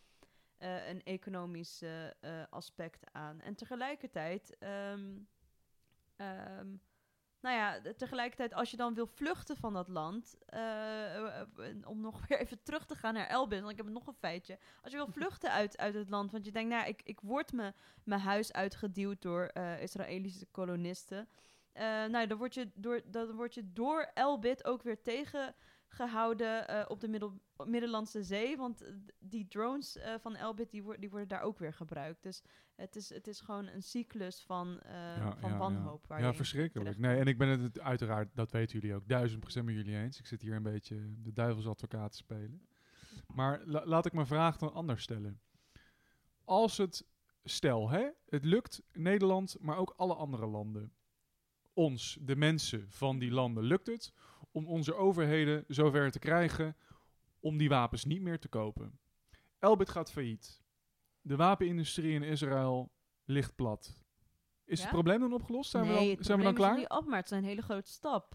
[0.57, 3.41] eh, een economisch eh, aspect aan.
[3.41, 5.19] En tegelijkertijd, ehm,
[6.17, 6.77] ehm,
[7.40, 11.46] nou ja, tegelijkertijd als je dan wil vluchten van dat land, eh, eh, eh,
[11.85, 14.59] om nog weer even terug te gaan naar Elbit, want ik heb nog een feitje.
[14.83, 17.53] Als je wil vluchten uit, uit het land, want je denkt, nou, ik, ik word
[17.53, 17.72] me
[18.05, 21.29] mijn huis uitgeduwd door Israëlische kolonisten.
[22.09, 25.03] Nou, dan word je door, dan word je door Elbit ook weer
[25.88, 28.57] tegengehouden eh, op de middel, Middellandse Zee.
[28.57, 32.22] Want eh, die drones eh, van Elbit die, wor- die worden daar ook weer gebruikt.
[32.22, 32.42] Dus
[32.77, 36.07] het is, het is gewoon een cyclus van, eh, Ja, van ja, wanhoop.
[36.07, 36.98] Waar Ja, in verschrikkelijk.
[36.98, 39.96] Nee, en ik ben het het uiteraard, dat weten jullie ook, duizend procent met jullie
[39.96, 40.18] eens.
[40.18, 42.66] Ik zit hier een beetje de duivelsadvocaat te spelen.
[43.27, 45.40] Maar la- laat ik mijn vraag dan anders stellen.
[46.44, 47.07] Als het,
[47.44, 50.92] stel hè, het lukt Nederland, maar ook alle andere landen,
[51.72, 54.12] ons, de mensen van die landen, lukt het
[54.51, 56.77] om onze overheden zover te krijgen
[57.41, 58.99] om die wapens niet meer te kopen.
[59.59, 60.63] Elbit gaat failliet.
[61.21, 62.93] De wapenindustrie in Israël
[63.25, 64.01] ligt plat.
[64.65, 64.85] Is Ja?
[64.85, 65.71] het probleem dan opgelost?
[65.71, 66.71] Zijn, nee, we, het dan, zijn we dan klaar?
[66.73, 68.35] er niet op, maar het is een hele grote stap.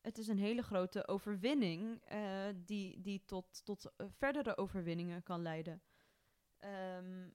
[0.00, 5.42] Het is een hele grote overwinning eh, die, die tot, tot eh, verdere overwinningen kan
[5.42, 5.82] leiden.
[6.58, 7.28] Ehm,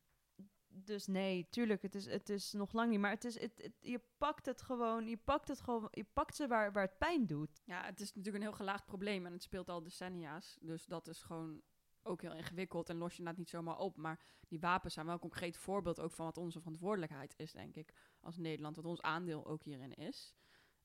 [0.85, 2.99] dus nee, tuurlijk, het is, het is nog lang niet.
[2.99, 6.47] Maar het is, het, je pakt het gewoon, je pakt het gewoon, je pakt ze
[6.47, 7.61] waar, waar het pijn doet.
[7.65, 10.57] Ja, het is natuurlijk een heel gelaagd probleem en het speelt al decennia's.
[10.61, 11.61] Dus dat is gewoon
[12.03, 13.97] ook heel ingewikkeld en los je inderdaad niet zomaar op.
[13.97, 17.75] Maar die wapens zijn wel een concreet voorbeeld ook van wat onze verantwoordelijkheid is, denk
[17.75, 18.75] ik, als Nederland.
[18.75, 20.35] Wat ons aandeel ook hierin is.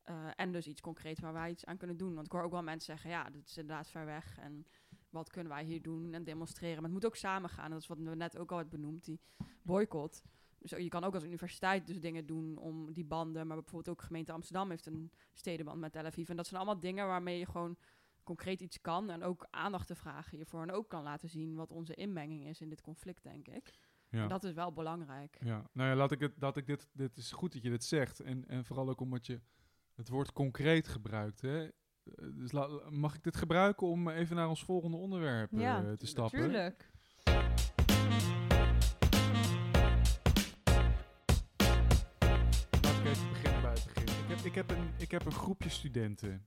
[0.03, 2.15] Eh, en dus iets concreets waar wij iets aan kunnen doen.
[2.15, 4.39] Want ik hoor ook wel mensen zeggen, ja, dit is inderdaad ver weg.
[4.39, 4.67] En
[5.13, 6.75] wat kunnen wij hier doen en demonstreren?
[6.75, 7.65] Maar het moet ook samen gaan.
[7.65, 9.21] En dat is wat we net ook al hebben benoemd, die
[9.63, 10.23] boycott.
[10.59, 13.47] Dus je kan ook als universiteit dus dingen doen om die banden.
[13.47, 16.29] Maar bijvoorbeeld ook gemeente Amsterdam heeft een stedenband met Tel Aviv.
[16.29, 17.77] En dat zijn allemaal dingen waarmee je gewoon
[18.23, 19.11] concreet iets kan.
[19.11, 20.63] En ook aandacht te vragen hiervoor.
[20.63, 23.71] En ook kan laten zien wat onze inmenging is in dit conflict, denk ik.
[24.09, 24.23] Ja.
[24.23, 25.37] En dat is wel belangrijk.
[25.41, 27.85] Ja, nou ja, laat ik het, dat ik dit, dit is goed dat je dit
[27.85, 28.21] zegt.
[28.21, 29.41] En, en vooral ook omdat je
[29.95, 31.41] het woord concreet gebruikt.
[31.41, 31.69] Hè?
[32.05, 32.53] Eh, Dus
[32.91, 36.39] mag ik dit gebruiken om even naar ons volgende onderwerp Ja, eh, te stappen?
[36.41, 36.91] Tuurlijk.
[42.83, 44.09] Laat ik even beginnen bij het begin.
[44.09, 46.47] Ik heb, ik heb, een, ik heb een groepje studenten.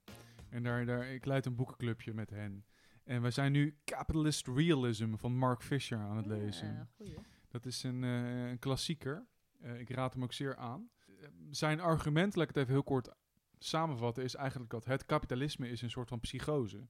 [0.49, 2.65] En daar, daar, ik leid een boekenclubje met hen.
[3.03, 6.67] En we zijn nu Capitalist Realism van Mark Fisher aan het lezen.
[6.67, 7.17] Ja, goeie.
[7.47, 9.25] Dat is een, eh, een klassieker.
[9.77, 10.89] Ik raad hem ook zeer aan.
[11.49, 13.09] Zijn argument, laat ik het even heel kort
[13.59, 16.87] samenvatten, is eigenlijk dat het kapitalisme is een soort van psychose.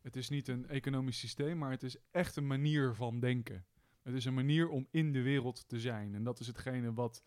[0.00, 3.66] Het is niet een economisch systeem, maar het is echt een manier van denken.
[4.02, 6.14] Het is een manier om in de wereld te zijn.
[6.14, 7.22] En dat is hetgene wat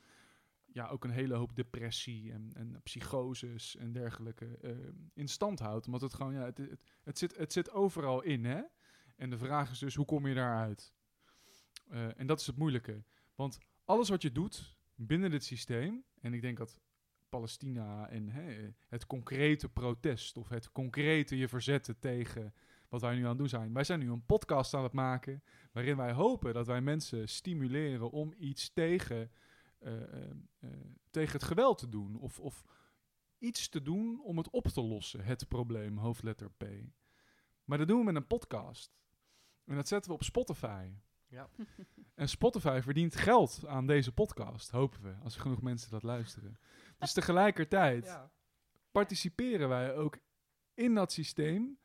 [0.65, 4.71] ja, ook een hele hoop depressie en, en psychoses en dergelijke eh,
[5.13, 5.85] in stand houdt.
[5.85, 6.59] Omdat het gewoon, ja, het,
[7.03, 8.61] het, zit, het zit overal in, hè?
[9.15, 10.93] En de vraag is dus, hoe kom je daaruit?
[11.87, 13.03] Eh, en dat is het moeilijke.
[13.35, 16.79] Want alles wat je doet binnen dit systeem, en ik denk dat
[17.35, 22.53] Palestina en hè, het concrete protest of het concrete je verzetten tegen
[22.89, 23.73] wat wij nu aan het doen zijn.
[23.73, 28.11] Wij zijn nu een podcast aan het maken waarin wij hopen dat wij mensen stimuleren
[28.11, 29.31] om iets tegen,
[29.79, 30.69] eh, eh, eh,
[31.09, 32.15] tegen het geweld te doen.
[32.15, 32.65] Of, of
[33.37, 36.65] iets te doen om het op te lossen, het probleem, hoofdletter P.
[37.63, 38.97] Maar dat doen we met een podcast.
[39.65, 40.91] En dat zetten we op Spotify.
[41.27, 41.49] Ja.
[42.15, 46.59] En Spotify verdient geld aan deze podcast, hopen we, als er genoeg mensen dat luisteren.
[46.97, 48.31] Dus tegelijkertijd Ja.
[48.91, 50.17] participeren wij ook
[50.73, 51.79] in dat systeem,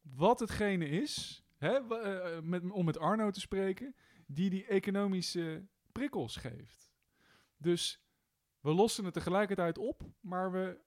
[0.00, 3.94] wat hetgene is, hè, eh, eh, met, om met Arno te spreken,
[4.26, 6.92] die die economische prikkels geeft.
[7.56, 8.02] Dus
[8.60, 10.80] we lossen het tegelijkertijd op, maar we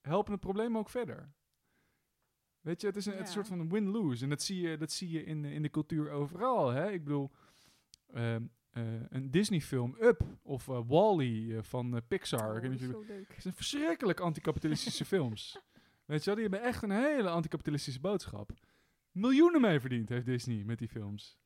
[0.00, 1.32] helpen het probleem ook verder.
[2.60, 4.22] Weet je, het is een, het soort van win-lose.
[4.24, 6.68] En dat zie je, dat zie je in, de- in de cultuur overal.
[6.70, 6.90] Hè?
[6.90, 7.30] Ik bedoel,
[8.12, 12.48] ehm, eh, een Disney-film, Up, of eh, Wall-E eh, van Pixar.
[12.48, 13.32] Oh, dat is jullie- zo leuk.
[13.32, 15.58] het zijn verschrikkelijk anticapitalistische films.
[16.04, 18.50] Weet je wel, die hebben echt een hele anticapitalistische boodschap.
[19.10, 21.40] miljoenen mee verdiend, heeft Disney met die films.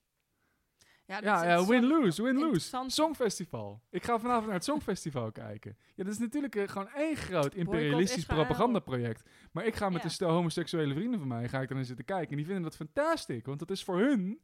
[1.07, 2.85] Ja, Ja, ja win-lose, win-lose.
[2.87, 3.83] Songfestival.
[3.91, 5.77] Ik ga vanavond naar het Songfestival kijken.
[5.95, 9.29] Ja, dat is natuurlijk gewoon één groot imperialistisch propagandaproject.
[9.53, 10.05] Maar ik ga met Ja.
[10.05, 12.31] een stel homoseksuele vrienden van mij, ga ik dan zitten kijken.
[12.31, 14.41] En die vinden dat fantastisch, want dat is voor hun,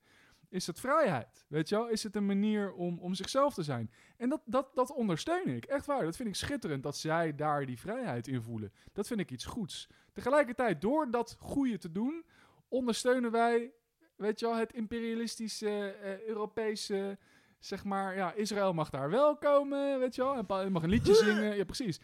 [0.53, 1.45] is het vrijheid.
[1.49, 1.88] Weet je wel?
[1.88, 3.91] Is het een manier om, om zichzelf te zijn.
[4.17, 5.65] En dat, dat, dat ondersteun ik.
[5.65, 6.05] Echt waar.
[6.05, 8.73] Dat vind ik schitterend dat zij daar die vrijheid in voelen.
[8.93, 9.88] Dat vind ik iets goeds.
[10.12, 12.25] Tegelijkertijd, door dat goede te doen,
[12.69, 13.73] ondersteunen wij,
[14.17, 17.19] weet je wel, het imperialistische eh, Europese,
[17.59, 20.88] zeg maar, ja, Israël mag daar wel komen, weet je wel, en Pa- mag een
[20.88, 22.01] liedje zingen, ja precies.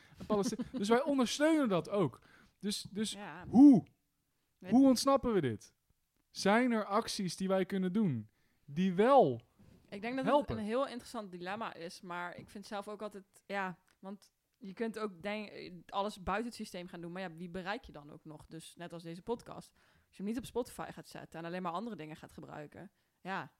[0.72, 2.20] Dus wij ondersteunen dat ook.
[2.60, 3.44] Dus, dus Ja.
[3.48, 3.84] hoe?
[4.58, 5.72] Weet- Hoe ontsnappen we dit?
[6.30, 8.28] Zijn er acties die wij kunnen doen,
[8.70, 9.40] die wel
[9.88, 10.54] Ik denk dat helpen.
[10.54, 14.72] het een heel interessant dilemma is, maar ik vind zelf ook altijd, ja, want je
[14.72, 18.10] kunt ook denk, alles buiten het systeem gaan doen, maar ja, wie bereik je dan
[18.10, 18.46] ook nog?
[18.46, 19.74] Dus net als deze podcast,
[20.06, 22.90] als je hem niet op Spotify gaat zetten en alleen maar andere dingen gaat gebruiken,
[23.20, 23.52] ja,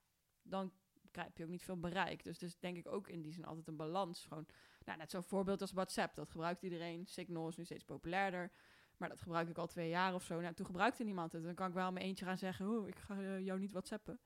[0.43, 0.73] dan
[1.11, 2.25] krijg je ook niet veel bereik.
[2.25, 4.25] Dus dus denk ik ook in die zin altijd een balans.
[4.25, 4.47] Gewoon,
[4.85, 7.07] nou, net zo'n voorbeeld als WhatsApp, dat gebruikt iedereen.
[7.07, 8.53] Signal is nu steeds populairder.
[8.97, 10.41] Maar dat gebruik ik al twee jaar of zo.
[10.41, 11.45] Nou, toen gebruikte niemand het.
[11.45, 14.21] Dan kan ik wel mijn eentje gaan zeggen, oh, ik ga eh, jou niet WhatsAppen.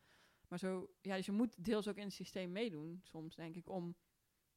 [0.53, 3.69] Maar zo, ja, dus je moet deels ook in het systeem meedoen, soms denk ik,
[3.69, 3.97] om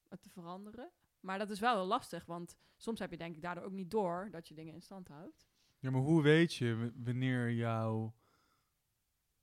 [0.09, 0.91] het te veranderen.
[1.19, 3.91] Maar dat is wel heel lastig, want soms heb je denk ik daardoor ook niet
[3.91, 5.47] door dat je dingen in stand houdt.
[5.79, 8.15] Ja, maar hoe weet je wanneer jouw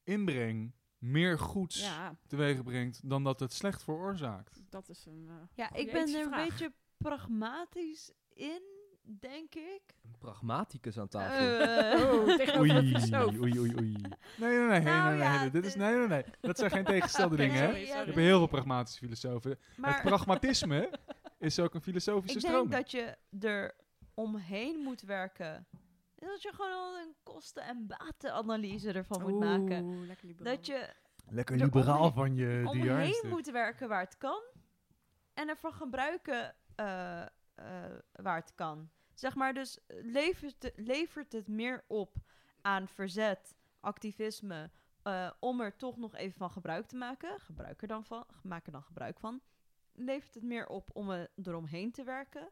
[0.02, 4.62] inbreng meer goeds Ja, teweeg brengt dan dat het slecht veroorzaakt?
[4.70, 5.26] dat is een...
[5.28, 8.62] eh, Ja, ik ben er een beetje pragmatisch in,
[9.02, 9.82] denk ik.
[10.04, 11.60] Een pragmaticus aan tafel.
[11.60, 12.60] Eh, Oh, tegenover
[13.40, 13.92] Oei, oei, oei, oei.
[14.36, 16.24] Nee, nee, nee, nee, Nou nee, nee, ja, dit is, de- nee, nee, nee.
[16.40, 17.76] Dat zijn geen tegengestelde Oké, dingen, hè?
[17.76, 19.50] Je hebt heel veel pragmatische filosofen.
[19.50, 20.90] Het maar pragmatisme
[21.38, 23.74] is ook een filosofische ik denk dat je er
[24.14, 25.66] omheen moet werken.
[26.18, 29.82] Dat je gewoon al een kosten- en batenanalyse ervan moet maken.
[29.84, 30.54] Oeh, lekker liberaal.
[30.54, 30.88] Dat je
[31.28, 34.42] Lekker er liberaal omheen- van je omheen moet werken waar het kan.
[35.34, 37.26] En ervan gebruiken eh, eh,
[38.12, 38.90] waar het kan.
[39.14, 42.16] Zeg maar, dus levert, het- levert het meer op
[42.60, 44.70] aan verzet, activisme,
[45.02, 47.40] eh, om er toch nog even van gebruik te maken.
[47.40, 49.40] Gebruik er dan van, maak er dan gebruik van.
[49.92, 52.48] Levert het meer op om er eromheen te werken?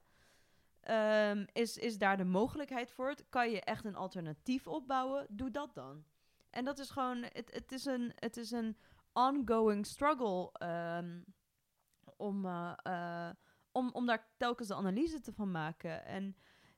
[0.80, 3.14] Ehm, is, is daar de mogelijkheid voor?
[3.28, 5.26] Kan je echt een alternatief opbouwen?
[5.28, 6.04] Doe dat dan.
[6.50, 8.76] En dat is gewoon, het, is, een, het is een
[9.12, 11.20] ongoing struggle ehm,
[12.16, 13.30] om, eh, eh,
[13.72, 16.04] om, om daar telkens de analyse te van maken.
[16.04, 16.36] En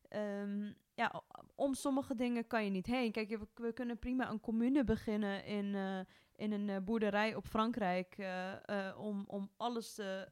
[0.09, 1.23] ehm, ja,
[1.55, 3.13] om sommige dingen kan je niet heen.
[3.13, 6.01] Kijk, we, we kunnen prima een commune beginnen in, eh,
[6.37, 10.29] in een eh, boerderij op Frankrijk eh, om, om alles te,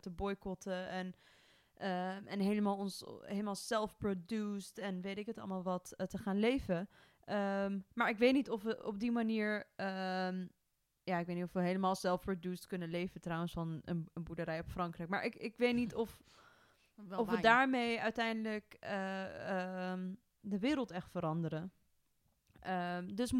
[0.00, 1.14] te boycotten en,
[1.74, 6.88] eh, en helemaal, ons, helemaal self-produced en weet ik het allemaal wat te gaan leven.
[7.24, 10.46] Ehm, maar ik weet niet of we op die manier ehm,
[11.10, 14.60] ja, ik weet niet of we helemaal self-produced kunnen leven trouwens van een, een boerderij
[14.60, 15.08] op Frankrijk.
[15.08, 16.20] Maar ik, ik weet niet of,
[17.16, 21.72] of we daarmee uiteindelijk eh, ehm, de wereld echt veranderen.
[22.60, 23.30] Ehm, dus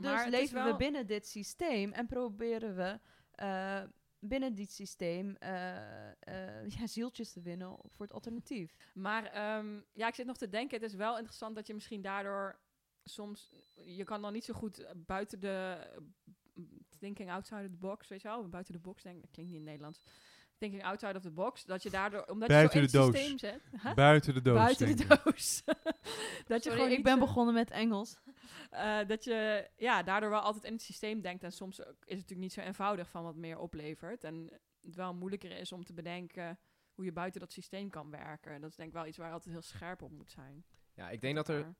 [0.00, 3.82] dus leven we binnen dit systeem en proberen we eh,
[4.18, 8.76] binnen dit systeem eh, ja, zieltjes te winnen voor het alternatief.
[8.94, 12.02] Maar ehm, ja, ik zit nog te denken, het is wel interessant dat je misschien
[12.02, 12.58] daardoor
[13.04, 15.86] soms, je kan dan niet zo goed buiten de
[16.98, 19.66] thinking outside the box, weet je wel, buiten de box denk dat klinkt niet in
[19.66, 20.00] het Nederlands.
[20.58, 23.38] Thinking outside of the box, dat je daardoor, omdat Buiten je zo in het systeem
[23.38, 23.94] zit, Huh?
[23.94, 24.56] Buiten de doos.
[24.56, 28.18] buiten de doos, dat je Sorry, gewoon ik ben zo- begonnen met Engels.
[28.70, 31.42] eh, dat je ja, daardoor wel altijd in het systeem denkt.
[31.42, 34.24] En soms is het natuurlijk niet zo eenvoudig van wat meer oplevert.
[34.24, 34.50] En
[34.82, 36.58] het wel moeilijker is om te bedenken
[36.94, 38.60] hoe je buiten dat systeem kan werken.
[38.60, 40.64] Dat is denk ik wel iets waar je altijd heel scherp op moet zijn.
[40.94, 41.74] Ja, ik denk dat, er,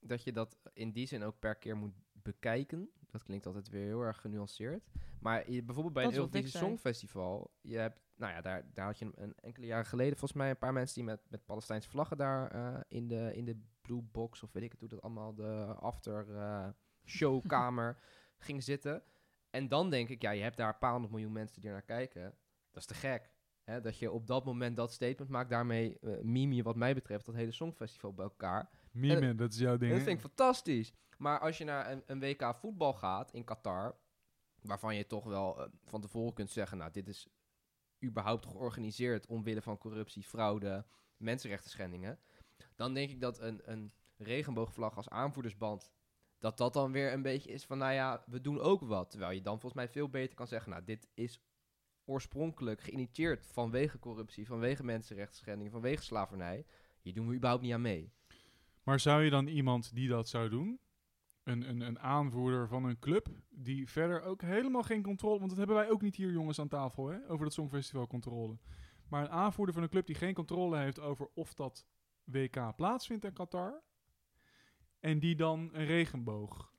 [0.00, 1.94] dat je dat in die zin ook per keer moet
[2.30, 2.90] bekijken.
[3.10, 4.84] Dat klinkt altijd weer heel erg genuanceerd.
[5.20, 6.58] Maar je, bijvoorbeeld bij Dat ik Eurovisie.
[6.58, 10.50] Songfestival, je hebt, nou ja, daar, daar had je een, enkele jaren geleden volgens mij
[10.50, 14.02] een paar mensen die met, met Palestijnse vlaggen daar eh, in, de, in de blue
[14.02, 16.68] box, of weet ik het hoe dat allemaal, de after eh,
[17.04, 17.98] showkamer
[18.38, 19.02] gingen zitten.
[19.50, 21.76] En dan denk ik, ja, je hebt daar een paar honderd miljoen mensen die er
[21.76, 22.22] naar kijken.
[22.70, 23.30] Dat is te gek.
[23.68, 23.80] Hè?
[23.80, 27.26] Dat je op dat moment dat statement maakt, daarmee uh, meme je wat mij betreft
[27.26, 28.70] dat hele songfestival bij elkaar.
[28.92, 29.92] Mime, dat is jouw ding.
[29.92, 30.92] Dat vind ik fantastisch.
[31.18, 33.96] Maar als je naar een, een WK voetbal gaat in Qatar,
[34.62, 37.28] waarvan je toch wel eh, van tevoren kunt zeggen, nou, dit is
[38.04, 42.18] überhaupt georganiseerd omwille van corruptie, fraude, mensenrechten schendingen,
[42.76, 45.90] dan denk ik dat een, een regenboogvlag als aanvoerdersband,
[46.38, 49.10] dat dat dan weer een beetje is van, nou ja, we doen ook wat.
[49.10, 51.40] Terwijl je dan volgens mij veel beter kan zeggen, nou, dit is
[52.08, 56.64] oorspronkelijk geïnitieerd vanwege corruptie, vanwege mensenrechten schendingen, vanwege slavernij.
[57.00, 58.12] Hier doen we überhaupt niet aan mee.
[58.82, 60.80] Maar zou je dan iemand die dat zou doen,
[61.42, 65.38] een, een, een aanvoerder van een club die verder ook helemaal geen controle...
[65.38, 68.58] Want dat hebben wij ook niet hier jongens aan tafel, hè, over dat Songfestival controle.
[69.08, 71.86] Maar een aanvoerder van een club die geen controle heeft over of dat
[72.24, 73.82] WK plaatsvindt in Qatar.
[75.00, 76.72] En die dan een regenboog.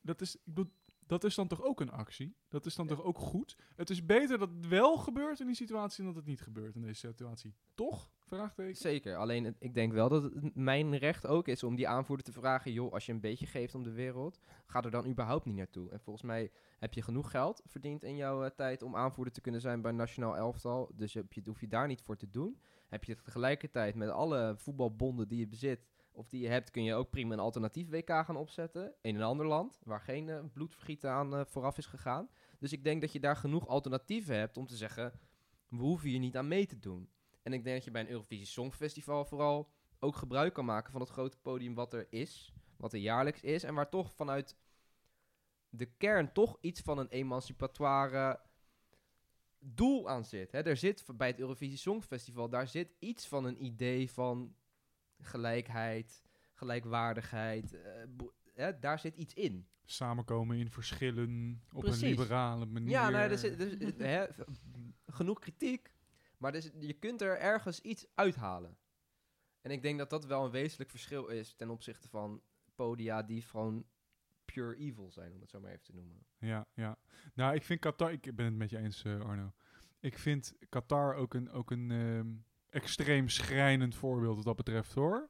[0.00, 0.72] Dat is, ik bedoel,
[1.06, 2.36] dat is dan toch ook een actie?
[2.48, 3.56] Dat is dan toch ook goed?
[3.76, 6.74] Het is beter dat het wel gebeurt in die situatie dan dat het niet gebeurt
[6.74, 7.54] in deze situatie.
[7.74, 8.12] Toch?
[8.26, 8.76] Vraagteken.
[8.76, 12.24] Zeker, alleen het- ik denk wel dat het mijn recht ook is om die aanvoerder
[12.26, 12.72] te vragen...
[12.72, 15.90] joh, als je een beetje geeft om de wereld, ga er dan überhaupt niet naartoe.
[15.90, 19.40] En volgens mij heb je genoeg geld verdiend in jouw eh, tijd om aanvoerder te
[19.40, 20.90] kunnen zijn bij nationaal elftal.
[20.94, 22.60] Dus heb je, hoef je daar niet voor te doen.
[22.88, 26.94] Heb je tegelijkertijd met alle voetbalbonden die je bezit of die je hebt, kun je
[26.94, 31.10] ook prima een alternatief WK gaan opzetten in een ander land waar geen eh, bloedvergieten
[31.10, 32.28] aan eh, vooraf is gegaan.
[32.58, 35.12] Dus ik denk dat je daar genoeg alternatieven hebt om te zeggen,
[35.68, 37.08] we hoeven hier niet aan mee te doen.
[37.42, 41.00] En ik denk dat je bij een Eurovisie Songfestival vooral ook gebruik kan maken van
[41.00, 44.56] het grote podium wat er is, wat er jaarlijks is en waar toch vanuit
[45.68, 48.40] de kern toch iets van een emancipatoire
[49.58, 50.52] doel aan zit.
[50.52, 50.62] Hè?
[50.62, 54.54] Er zit bij het Eurovisie Songfestival, daar zit iets van een idee van
[55.20, 56.22] gelijkheid,
[56.52, 57.74] gelijkwaardigheid.
[58.54, 58.68] eh?
[58.80, 59.68] Daar zit iets in.
[59.84, 62.02] Samenkomen in verschillen op Precies.
[62.02, 62.90] een liberale manier.
[62.90, 64.26] Ja, nou, er zit, er hè,
[65.06, 65.92] genoeg kritiek,
[66.38, 68.76] maar je kunt er ergens iets uithalen.
[69.60, 72.42] En ik denk dat dat wel een wezenlijk verschil is ten opzichte van
[72.74, 73.86] podia die gewoon
[74.44, 76.26] pure evil zijn, om het zo maar even te noemen.
[76.38, 76.98] Ja, ja.
[77.34, 78.12] Nou, ik vind Qatar...
[78.12, 79.52] Ik ben het met je eens, eh, Arno.
[80.00, 82.32] Ik vind Qatar ook een, ook een ehm,
[82.74, 85.28] extreem schrijnend voorbeeld wat dat betreft, hoor.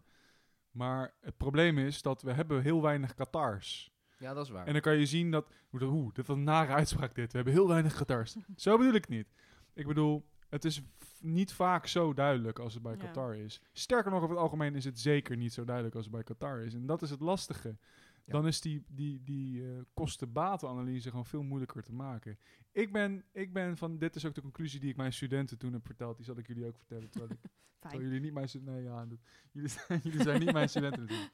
[0.71, 3.93] Maar het probleem is dat we hebben heel weinig Qatars.
[4.19, 4.67] Ja, dat is waar.
[4.67, 5.47] En dan kan je zien dat...
[5.69, 7.31] Hoe, dat- hoe dit was een nare uitspraak dit.
[7.31, 8.37] We hebben heel weinig Qatars.
[8.57, 9.29] zo bedoel ik het niet.
[9.73, 10.83] Ik bedoel, het is
[11.21, 12.99] niet vaak zo duidelijk als het bij Ja.
[12.99, 13.61] Qatar is.
[13.73, 16.61] Sterker nog, over het algemeen is het zeker niet zo duidelijk als het bij Qatar
[16.61, 16.75] is.
[16.75, 17.77] En dat is het lastige.
[18.25, 18.33] Ja.
[18.33, 22.39] Dan is die, die, die eh, kosten-batenanalyse gewoon veel moeilijker te maken.
[22.73, 23.99] Ik ben, ik ben van...
[23.99, 26.17] Dit is ook de conclusie die ik mijn studenten toen heb verteld.
[26.17, 27.11] Die zal ik jullie ook vertellen.
[27.11, 27.39] Terwijl, ik,
[27.79, 28.75] terwijl jullie niet mijn studenten...
[28.75, 29.19] Nee, ja, dat,
[29.53, 31.33] jullie, zijn, jullie zijn niet mijn studenten natuurlijk.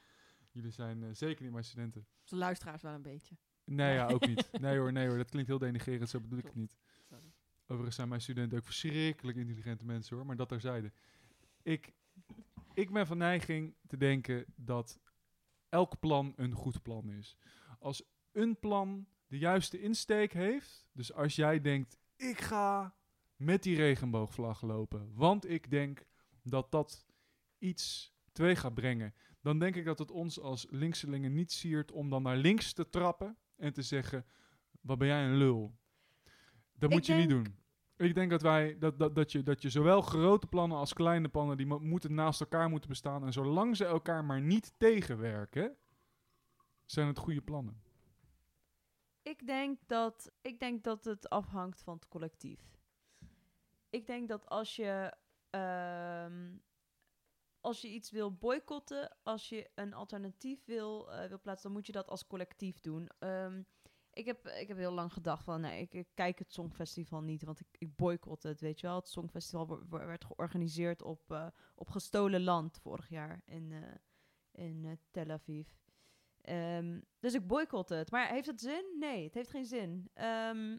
[0.52, 2.06] Jullie zijn eh, zeker niet mijn studenten.
[2.20, 3.36] Onze luisteraars wel een beetje.
[3.64, 4.48] Nee, ja, ook niet.
[4.60, 6.76] Nee hoor, nee hoor, dat klinkt heel denigrerend, zo bedoel ik het niet.
[7.08, 7.32] Sorry.
[7.62, 10.92] Overigens zijn mijn studenten ook verschrikkelijk intelligente mensen hoor, maar dat terzijde.
[11.62, 11.92] Ik,
[12.74, 15.00] ik ben van neiging te denken dat
[15.70, 17.36] elk plan een goed plan is.
[17.78, 18.02] Als
[18.32, 22.94] een plan de juiste insteek heeft, dus als jij denkt, ik ga
[23.36, 26.06] met die regenboogvlag lopen, want ik denk
[26.42, 27.06] dat dat
[27.58, 32.10] iets twee gaat brengen, dan denk ik dat het ons als linkselingen niet siert om
[32.10, 34.26] dan naar links te trappen en te zeggen,
[34.80, 35.78] wat ben jij een lul.
[36.72, 37.59] Dat Ik moet je niet doen.
[38.00, 41.28] Ik denk dat wij dat, dat, dat, je, dat je zowel grote plannen als kleine
[41.28, 45.76] plannen die mo- moeten naast elkaar moeten bestaan en zolang ze elkaar maar niet tegenwerken,
[46.84, 47.82] zijn het goede plannen.
[49.22, 52.78] Ik denk dat, ik denk dat het afhangt van het collectief.
[53.90, 55.14] Ik denk dat als je,
[55.50, 56.56] ehm,
[57.60, 61.86] als je iets wil boycotten, als je een alternatief wil, eh, wil plaatsen, dan moet
[61.86, 63.08] je dat als collectief doen.
[63.18, 63.62] Ehm,
[64.12, 67.60] ik, heb, ik heb heel lang gedacht van, nee, ik, kijk het Songfestival niet, want
[67.60, 68.96] ik, ik boycott het, weet je wel.
[68.96, 74.92] Het Songfestival werd georganiseerd op, eh, op gestolen land vorig jaar in, eh, in eh,
[75.10, 75.68] Tel Aviv.
[76.40, 78.10] Ehm, dus ik boycott het.
[78.10, 78.96] Maar heeft het zin?
[78.98, 80.10] Nee, het heeft geen zin.
[80.14, 80.78] Ehm,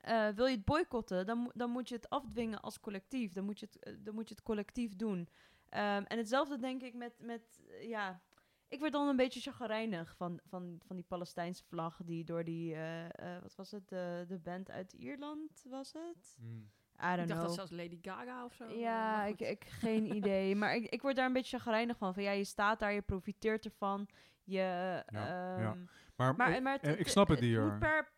[0.00, 3.32] eh, wil je het boycotten, dan, dan moet je het afdwingen als collectief.
[3.32, 5.28] Dan moet je het, dan moet je het collectief doen.
[5.68, 8.20] Ehm, en hetzelfde denk ik met, met ja...
[8.68, 12.74] Ik werd dan een beetje chagrijnig van, van, van die Palestijnse vlag die door die,
[12.74, 16.36] eh, eh, wat was het, de, de band uit Ierland was het?
[16.40, 17.42] I don't Ik dacht know.
[17.42, 18.68] dat zelfs Lady Gaga of zo.
[18.78, 20.56] Ja, maar ik, ik geen idee.
[20.56, 22.14] Maar ik, ik word daar een beetje chagrijnig van.
[22.14, 24.08] Van ja, je staat daar, je profiteert ervan.
[24.44, 25.02] Je, ja.
[25.06, 25.84] ehm,
[26.16, 27.62] Maar, maar, eh, maar eh, het- ik snap het het hier.
[27.66, 28.12] moet per,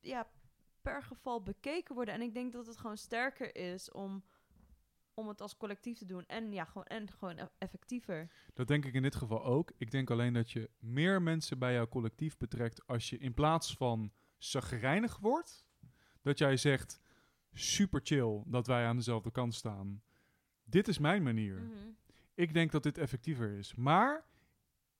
[0.00, 0.28] ja,
[0.82, 2.14] per geval bekeken worden.
[2.14, 4.24] En ik denk dat het gewoon sterker is om,
[5.14, 6.26] om het als collectief te doen.
[6.26, 8.30] En ja, gewoon, en gewoon eff- effectiever.
[8.54, 9.72] Dat denk ik in dit geval ook.
[9.76, 13.76] Ik denk alleen dat je meer mensen bij jouw collectief betrekt als je in plaats
[13.76, 15.66] van zagrijnig wordt,
[16.22, 17.00] dat jij zegt,
[17.52, 20.02] super chill dat wij aan dezelfde kant staan.
[20.64, 21.60] Dit is mijn manier.
[21.60, 21.88] Mhm.
[22.34, 23.74] Ik denk dat dit effectiever is.
[23.74, 24.24] Maar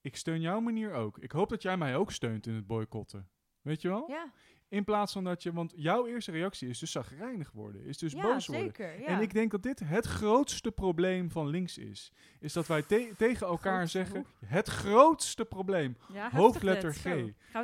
[0.00, 1.18] ik steun jouw manier ook.
[1.18, 3.28] Ik hoop dat jij mij ook steunt in het boycotten.
[3.64, 4.04] Weet je wel?
[4.08, 4.32] Ja,
[4.68, 5.52] In plaats van dat je...
[5.52, 7.84] Want jouw eerste reactie is dus zagrijnig worden.
[7.84, 8.64] Is dus ja boos worden.
[8.64, 9.00] zeker.
[9.00, 9.06] Ja.
[9.06, 12.12] En ik denk dat dit het grootste probleem van links is.
[12.40, 14.26] Is dat wij te- tegen elkaar zeggen...
[14.46, 15.96] Het grootste probleem.
[16.12, 16.92] Ja, hoofdletter.
[16.94, 17.04] G.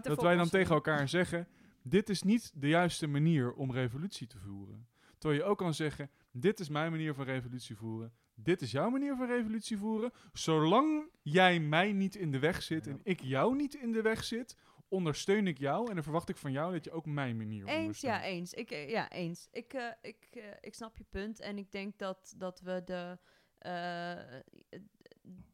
[0.03, 1.49] Dat wij dan tegen elkaar zeggen...
[1.83, 4.87] Dit is niet de juiste manier om revolutie te voeren.
[5.19, 8.13] Terwijl je ook kan zeggen, dit is mijn manier van revolutie voeren.
[8.35, 10.13] Dit is jouw manier van revolutie voeren.
[10.33, 14.25] Zolang jij mij niet in de weg zit en ik jou niet in de weg
[14.25, 14.57] zit,
[14.91, 15.89] ondersteun ik jou.
[15.89, 18.23] En dan verwacht ik van jou dat je ook mijn manier Eens, ondersteunt.
[18.23, 18.53] ja, eens.
[18.53, 19.49] Ik, eh, ja, eens.
[19.53, 21.41] Ik, eh, ik, eh, ik snap je punt.
[21.41, 23.19] En ik denk dat, dat we de,
[23.59, 24.19] eh,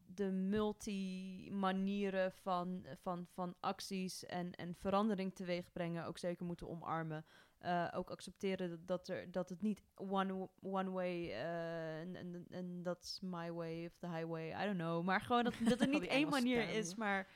[0.05, 7.25] de multi-manieren van, van, van acties en, en verandering teweeg brengen ook zeker moeten omarmen.
[7.57, 12.79] Eh, ook accepteren dat, dat, er, dat het niet one, one way en en en
[12.83, 15.03] that's my way of the highway, I don't know.
[15.03, 16.75] Maar gewoon dat, dat er niet één manier termen.
[16.75, 17.27] is, maar,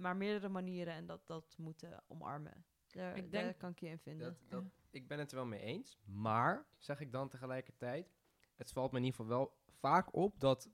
[0.00, 2.64] maar meerdere manieren en dat dat moeten omarmen.
[2.90, 4.26] Daar, Ik daar denk kan ik je in vinden.
[4.26, 5.98] Dat, dat, ik ben het er wel mee eens.
[6.04, 8.12] Maar, zeg ik dan tegelijkertijd,
[8.56, 10.70] het valt me in ieder geval wel vaak op dat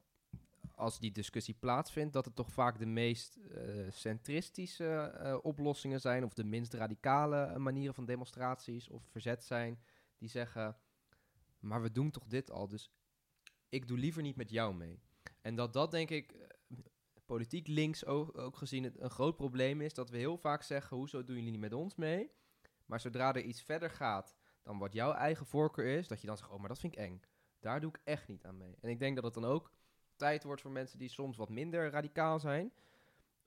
[0.75, 6.25] als die discussie plaatsvindt, dat het toch vaak de meest eh, centristische eh, oplossingen zijn,
[6.25, 9.81] of de minst radicale eh, manieren van demonstraties of verzet zijn,
[10.19, 10.77] die zeggen,
[11.59, 12.91] maar we doen toch dit al, dus
[13.69, 15.01] ik doe liever niet met jou mee.
[15.41, 16.47] En dat dat denk ik, eh,
[17.31, 20.97] politiek links ook, ook gezien, het een groot probleem is, dat we heel vaak zeggen,
[20.97, 22.31] hoezo doen jullie niet met ons mee?
[22.87, 26.37] Maar zodra er iets verder gaat dan wat jouw eigen voorkeur is, dat je dan
[26.37, 27.20] zegt, oh, maar dat vind ik eng.
[27.61, 28.76] Daar doe ik echt niet aan mee.
[28.81, 29.72] En ik denk dat het dan ook
[30.16, 32.72] tijd wordt voor mensen die soms wat minder radicaal zijn.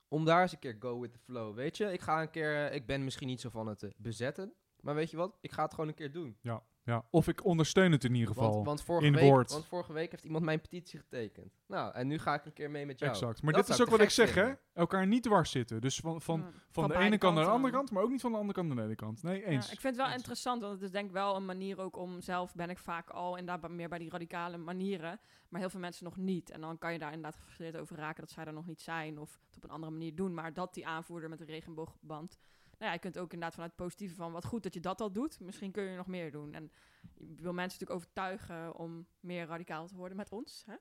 [0.07, 1.55] Om daar eens een keer go with the flow.
[1.55, 4.53] Weet je, ik ga een keer, ik ben misschien niet zo van het eh, bezetten.
[4.79, 6.37] Maar weet je wat, ik ga het gewoon een keer doen.
[6.41, 6.63] Ja,
[7.09, 8.51] of ik ondersteun het in ieder geval.
[8.53, 9.51] Want, want, vorige in week, woord.
[9.51, 11.53] want vorige week heeft iemand mijn petitie getekend.
[11.67, 13.11] Nou, en nu ga ik een keer mee met jou.
[13.11, 13.41] exact.
[13.41, 14.51] Maar Dat dit is ook wat ik zeg, hè?
[14.73, 15.81] Elkaar niet dwars zitten.
[15.81, 16.45] Dus van, van, Ja.
[16.45, 18.53] van, Van de ene kant naar de andere kant, maar ook niet van de andere
[18.53, 19.23] kant naar de ene kant.
[19.23, 19.65] Nee, eens.
[19.65, 20.15] Ja, ik vind het wel Eens.
[20.15, 23.09] interessant, want het is denk ik wel een manier ook om zelf ben ik vaak
[23.09, 25.19] al inderdaad ba- meer bij die radicale manieren,
[25.49, 26.49] maar heel veel mensen nog niet.
[26.49, 29.19] En dan kan je daar inderdaad gefrustreerd over raken dat zij er nog niet zijn
[29.19, 30.33] of het op een andere manier doen.
[30.33, 32.37] Maar dat die aanvoerder met de regenboogband,
[32.83, 35.11] ja, je kunt ook inderdaad vanuit het positieve van wat goed dat je dat al
[35.11, 35.39] doet.
[35.39, 36.53] Misschien kun je nog meer doen.
[36.53, 36.71] En
[37.13, 40.63] je wil mensen natuurlijk overtuigen om meer radicaal te worden met ons.
[40.65, 40.75] Hè?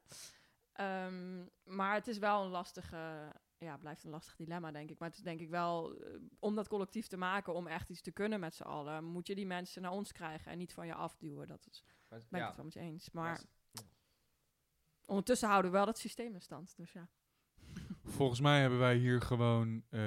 [0.73, 4.99] Ehm, maar het is wel een lastige, ja, blijft een lastig dilemma, denk ik.
[4.99, 8.01] Maar het is denk ik wel, eh, om dat collectief te maken, om echt iets
[8.01, 10.87] te kunnen met z'n allen, moet je die mensen naar ons krijgen en niet van
[10.87, 11.47] je afduwen.
[11.47, 13.11] Dat is, Maar- ben ik ja, het wel met je eens.
[13.11, 13.85] Maar maar-
[15.07, 16.77] ondertussen houden we wel dat systeem in stand.
[16.77, 17.09] Dus ja.
[18.05, 20.01] Volgens mij hebben wij hier gewoon eh,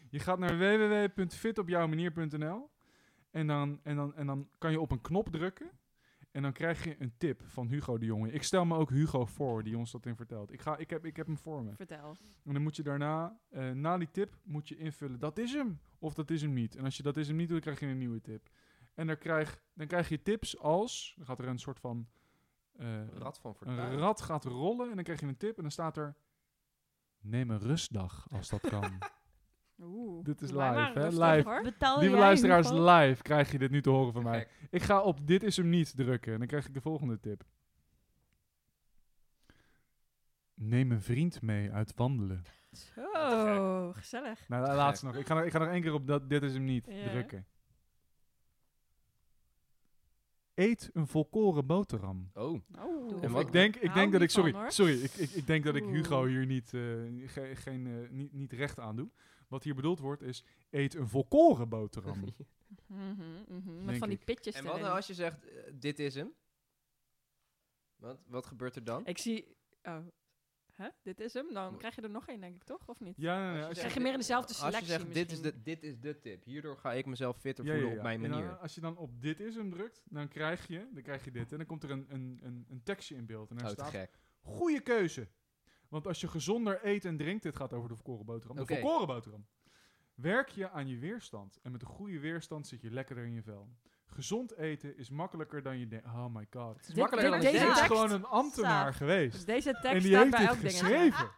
[0.09, 2.69] Je gaat naar www.fitopjouwmanier.nl
[3.31, 5.71] en dan, en, dan, en dan kan je op een knop drukken.
[6.31, 8.31] En dan krijg je een tip van Hugo de Jonge.
[8.31, 10.51] Ik stel me ook Hugo voor, die ons dat in vertelt.
[10.51, 11.75] Ik, ga, ik, heb, ik heb hem voor me.
[11.75, 12.15] Vertel.
[12.43, 15.79] En dan moet je daarna, eh, na die tip, moet je invullen, dat is hem,
[15.99, 16.75] of dat is hem niet.
[16.75, 18.49] En als je dat is hem niet doet, dan krijg je een nieuwe tip.
[18.93, 22.07] En dan krijg, dan krijg je tips als, dan gaat er een soort van,
[22.77, 23.79] eh, Rad van fortuin.
[23.79, 26.15] een rad gaat rollen en dan krijg je een tip en dan staat er,
[27.19, 28.97] neem een rustdag als dat kan.
[29.81, 30.23] Oeh.
[30.25, 31.07] Dit is live, hè?
[31.07, 31.73] Live.
[31.99, 34.47] Lieve luisteraars, live krijg je dit nu te horen van mij.
[34.69, 37.43] Ik ga op dit is hem niet drukken en dan krijg ik de volgende tip.
[40.53, 42.43] Neem een vriend mee uit wandelen.
[42.71, 44.47] Zo, gezellig.
[44.49, 45.15] Nou, de laatste nog.
[45.15, 45.43] Ik ga, nog.
[45.43, 47.09] ik ga nog één keer op dat dit is hem niet Ja.
[47.09, 47.45] drukken.
[50.53, 52.29] Eet een volkoren boterham.
[52.33, 52.43] Oh,
[52.79, 53.11] Oh.
[53.11, 54.71] En Of wat- ik denk, ik Hou denk dat niet ik, sorry, van, hoor.
[54.71, 55.93] sorry, ik, ik, ik denk dat ik Oeh.
[55.93, 56.81] Hugo hier niet, eh,
[57.25, 59.09] ge- geen, eh, niet, niet recht aan doe.
[59.47, 62.23] Wat hier bedoeld wordt is, eet een volkoren boterham.
[62.87, 63.85] Mhm.
[63.85, 64.83] Met van die pitjes en wat erin.
[64.85, 66.33] nou als je zegt, eh, dit is hem?
[67.95, 69.05] Wat, wat gebeurt er dan?
[69.05, 69.55] Ik zie...
[69.83, 69.97] Oh.
[70.71, 72.87] hè, dit is hem, dan krijg je er nog één, denk ik, toch?
[72.87, 73.13] Of niet?
[73.17, 75.13] Ja, nee, nee, Als je als Krijg je, meer in dezelfde Als selectie je zegt,
[75.13, 76.43] dit is, de, dit is de tip.
[76.43, 78.55] Hierdoor ga ik mezelf fitter ja, voelen ja, op mijn En dan, manier.
[78.57, 81.51] als je dan op dit is hem drukt, dan krijg je, dan krijg je dit.
[81.51, 83.49] En dan komt er een, een, een, een tekstje in beeld.
[83.49, 84.19] En daar Oh, staat, gek.
[84.41, 85.27] goede keuze.
[85.89, 88.55] Want als je gezonder eet en drinkt, dit gaat over de volkoren boterham.
[88.57, 89.45] De volkoren boterham.
[90.15, 91.59] Werk je aan je weerstand.
[91.63, 93.69] En met een goede weerstand zit je lekkerder in je vel.
[94.05, 96.05] Gezond eten is makkelijker dan je denkt.
[96.05, 96.77] Oh my god.
[96.77, 97.87] Het is makkelijker dan dit- Dit ik deze is denk.
[97.87, 98.95] tekst- gewoon een ambtenaar Saaf.
[98.95, 99.31] geweest.
[99.31, 101.29] Dus deze En tekst die staat heeft bij dit geschreven.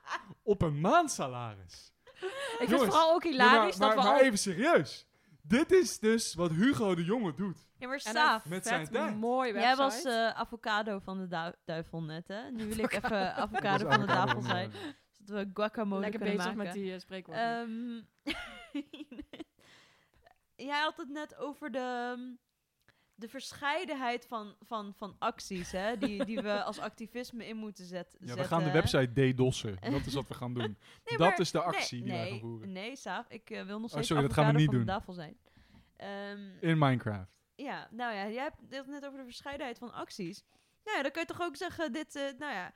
[0.43, 1.93] op een maandsalaris.
[2.03, 2.23] Ik
[2.57, 5.06] vind Jongens, het vooral ook hilarisch maar, maar, dat we maar al even serieus.
[5.47, 7.67] Dit is dus wat Hugo de Jonge doet.
[7.77, 9.15] Ja, maar en Saaf, Met zijn tijd.
[9.15, 9.67] mooi website.
[9.75, 12.51] jij was eh, avocado van de du- duivel net, hè?
[12.51, 14.71] Nu wil ik even avocado van de tafel zijn.
[15.25, 16.73] Zodat we guacamole lekker kunnen bezig maken.
[16.73, 17.43] met die spreekwoorden.
[18.23, 18.33] Ehm,
[20.69, 22.15] jij had het net over de,
[23.19, 25.97] de verscheidenheid van, van, van acties, hè?
[25.97, 28.37] Die, die we als activisme in moeten zet, Ja, zetten.
[28.43, 29.77] we gaan de website DDoS'en.
[29.91, 30.77] Dat is wat we gaan doen.
[31.05, 32.71] Nee, dat maar- is de actie nee, die wij nee, gaan voeren.
[32.71, 34.85] Nee, Saaf, ik eh, wil nog Oh, steeds sorry, dat gaan we niet van de
[34.85, 34.95] doen.
[34.95, 35.37] tafel zijn.
[35.95, 37.31] Ehm, In Minecraft.
[37.55, 40.43] Ja, nou ja, jij hebt het net over de verscheidenheid van acties.
[40.83, 42.73] Nou ja, dan kun je toch ook zeggen, dit, eh, nou ja,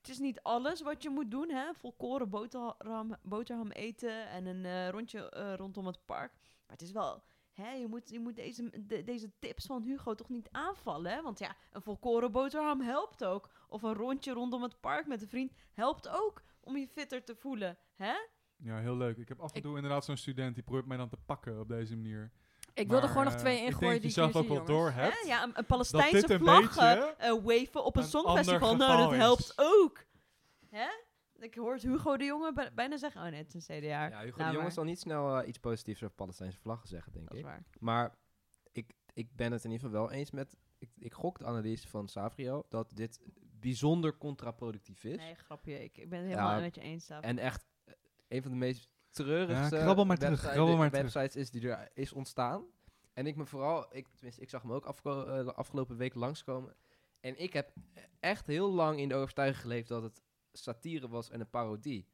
[0.00, 1.74] het is niet alles wat je moet doen, hè.
[1.74, 6.32] Volkoren boterham, boterham eten en een eh, rondje rondom het park.
[6.42, 7.22] Maar het is wel,
[7.56, 11.22] hè, je moet, je moet deze, de- deze tips van Hugo toch niet aanvallen, hè.
[11.22, 13.50] Want ja, een volkoren boterham helpt ook.
[13.68, 17.34] Of een rondje rondom het park met een vriend helpt ook om je fitter te
[17.36, 18.14] voelen, hè.
[18.56, 19.16] Ja, heel leuk.
[19.16, 21.60] Ik heb af en Ik- toe inderdaad zo'n student die probeert mij dan te pakken
[21.60, 22.32] op deze manier.
[22.74, 24.90] ik wil er Maar, gewoon nog eh, twee ingooien die je zelf ook wel door
[24.90, 25.00] Hè?
[25.02, 25.26] hebt.
[25.26, 28.76] Ja, een, Palestijnse vlag eh, waven op een, een songfestival.
[28.76, 30.04] Nou, dat helpt ook.
[30.70, 30.86] Hè?
[31.40, 34.06] Ik hoor Hugo de Jonge bij- bijna zeggen, oh nee, het is een CDA.
[34.06, 37.12] Ja, Hugo Nou, de Jonge zal niet snel eh, iets positiefs over Palestijnse vlaggen zeggen,
[37.12, 37.46] denk Dat is ik.
[37.46, 37.64] waar.
[37.78, 38.14] Maar
[38.72, 40.56] ik, ik ben het in ieder geval wel eens met...
[40.78, 43.20] Ik, ik gok de analyse van Savrio dat dit
[43.60, 45.16] bijzonder contraproductief is.
[45.16, 45.84] Nee, grapje.
[45.84, 47.08] Ik, ik ben het helemaal Ja, met je eens.
[47.10, 47.94] En echt eh,
[48.28, 51.12] een van de meest treurigste Ja, krabbel maar terug, website- krabbel maar terug.
[51.12, 52.64] websites is die er is ontstaan.
[53.12, 56.14] En ik me vooral, ik, tenminste, ik zag hem ook afko- eh, de afgelopen week
[56.14, 56.74] langskomen.
[57.20, 57.72] En ik heb
[58.20, 60.22] echt heel lang in de overtuiging geleefd dat het
[60.56, 62.08] satire was en een parodie.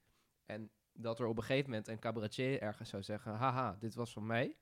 [0.47, 4.13] En dat er op een gegeven moment een cabaretier ergens zou zeggen, haha, dit was
[4.13, 4.57] van mij.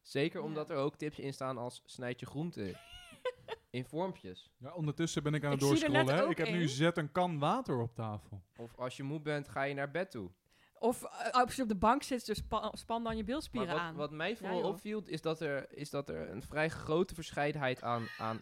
[0.00, 0.46] Zeker Ja.
[0.46, 2.74] omdat er ook tips in staan als snijd je groente
[3.70, 4.50] in vormpjes.
[4.58, 6.06] Ja, ondertussen ben ik aan het Ik doorscrollen.
[6.14, 6.28] hè.
[6.28, 8.42] Ik heb nu zet een kan water op tafel.
[8.56, 10.30] Of als je moe bent, ga je naar bed toe.
[10.78, 13.76] Of eh, als je op de bank zit, dus spa- span dan je bilspieren Maar
[13.76, 13.94] wat, aan.
[13.94, 18.06] wat mij vooral opviel, is dat, er, is dat er een vrij grote verscheidenheid aan,
[18.18, 18.38] aan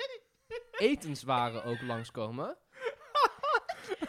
[0.79, 2.57] etenswaren ook langskomen.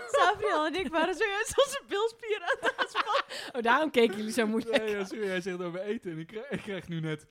[0.07, 3.23] Sabriel en ik waren zojuist onze bilspieren aan het aanspannen.
[3.55, 4.77] Oh, daarom keken jullie zo moeilijk.
[4.83, 6.11] Nee, ja, sorry, jij zegt over eten.
[6.11, 7.27] En ik krijg, ik krijg nu net...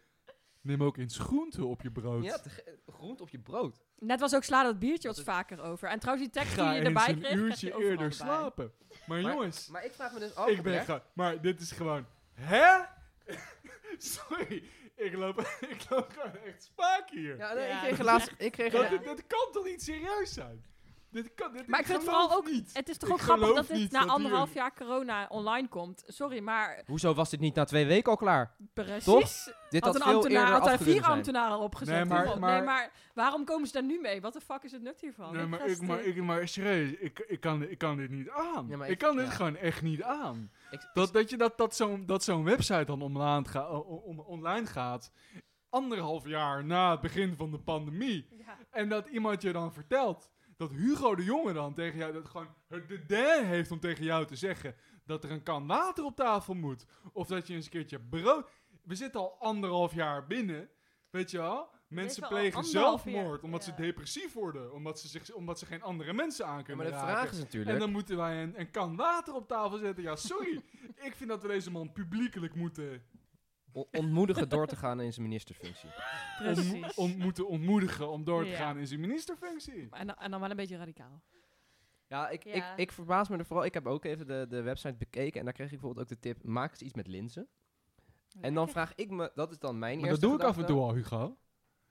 [0.61, 2.25] Neem ook eens groenten op je brood.
[2.25, 2.39] Ja,
[2.87, 3.81] groente op je brood.
[3.99, 5.89] Net was ook sla dat biertje Dat wat vaker over.
[5.89, 8.73] En trouwens, die tekst Ga die je erbij een kreeg, krijg je uurtje eerder slapen.
[9.07, 11.03] Maar, Maar- jongens, Maar ik vraag me dus af, ik ben gewoon...
[11.15, 12.07] Maar dit is gewoon...
[12.33, 12.79] Hè?
[13.99, 14.65] Sorry,
[14.97, 15.41] ik loop,
[15.75, 17.37] ik loop gewoon echt spaak hier.
[17.37, 18.33] Ja, nee, Ja, ik kreeg dat laatst...
[18.37, 20.65] Ik kreeg Dat, een- dit kan toch niet serieus zijn?
[21.13, 22.71] Dit kan, dit, Maar ik vind het vooral ook- Niet.
[22.73, 26.03] Het is toch Ik ook grappig dat dit na dat anderhalf jaar corona online komt.
[26.07, 28.57] Sorry, maar Hoezo was dit niet na twee weken al klaar?
[28.75, 29.05] precies.
[29.05, 29.55] Toch?
[29.69, 31.95] Dit Had had, een veel ambtenaar, had er vier ambtenaren opgezet.
[31.95, 34.21] Nee, maar- nee, maar waarom komen ze daar nu mee?
[34.21, 35.37] Wat de fuck is het nut hiervan?
[35.37, 38.67] Nee, maar, ik, maar, ik, maar serieus, ik, ik, kan, ik kan dit niet aan.
[38.69, 39.33] Ja, ik, ik- kan dit ja.
[39.33, 40.51] gewoon echt niet aan.
[40.71, 43.71] Ik- ik- Dat, dat, je dat, dat zo'n dat zo'n website dan online, ga,
[44.27, 45.13] online gaat,
[45.71, 48.27] anderhalf jaar na het begin van de pandemie.
[48.31, 48.59] Ja.
[48.71, 52.55] En dat iemand je dan vertelt dat Hugo de Jonge dan tegen jou, dat gewoon
[52.69, 54.75] het de dare heeft om tegen jou te zeggen
[55.05, 56.87] dat er een kan water op tafel moet.
[57.13, 58.51] Of dat je eens een keertje brood...
[58.83, 60.69] We zitten al anderhalf jaar binnen,
[61.11, 61.71] weet je wel?
[61.89, 64.73] Mensen plegen zelfmoord jaar, omdat ze depressief worden.
[64.73, 67.15] Omdat ze, zich, omdat ze geen andere mensen aan Ja, kunnen maar de raken.
[67.15, 67.79] vraag is En natuurlijk...
[67.79, 70.03] dan moeten wij een, een kan water op tafel zetten.
[70.03, 70.63] Ja, sorry.
[71.09, 73.03] ik vind dat we deze man publiekelijk moeten,
[73.73, 75.89] ontmoedigen door te gaan in zijn ministerfunctie.
[76.43, 76.95] Precies.
[76.95, 78.57] on- moeten ontmoedigen om door te Ja.
[78.57, 79.89] gaan in zijn ministerfunctie.
[79.91, 81.23] En, dan, en dan wel een beetje radicaal.
[82.07, 82.53] Ja, ik, Ja.
[82.53, 83.65] Ik, ik verbaas me er vooral.
[83.65, 86.29] Ik heb ook even de, de website bekeken en daar kreeg ik bijvoorbeeld ook de
[86.29, 87.49] tip: maak eens iets met linzen.
[88.41, 90.67] En dan vraag ik me, dat is dan mijn Maar dat doe ik af en
[90.67, 91.37] toe al, Hugo.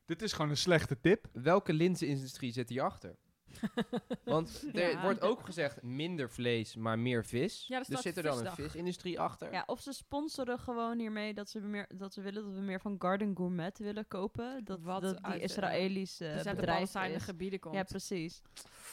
[0.05, 1.27] Dit is gewoon een slechte tip.
[1.33, 3.15] Welke linzenindustrie zit hierachter?
[4.23, 5.01] Want er Ja.
[5.01, 7.65] wordt ook gezegd minder vlees, maar meer vis.
[7.67, 9.51] Ja, dus zit er dan een visindustrie achter?
[9.51, 12.79] Ja, of ze sponsoren gewoon hiermee dat ze, meer, dat ze willen dat we meer
[12.81, 14.63] van Garden Gourmet willen kopen.
[14.63, 17.23] Dat, Wat dat die uit de- Israëlische dus uit de bedrijf Palestijnse is.
[17.23, 17.75] gebieden komt.
[17.75, 18.41] Ja, precies.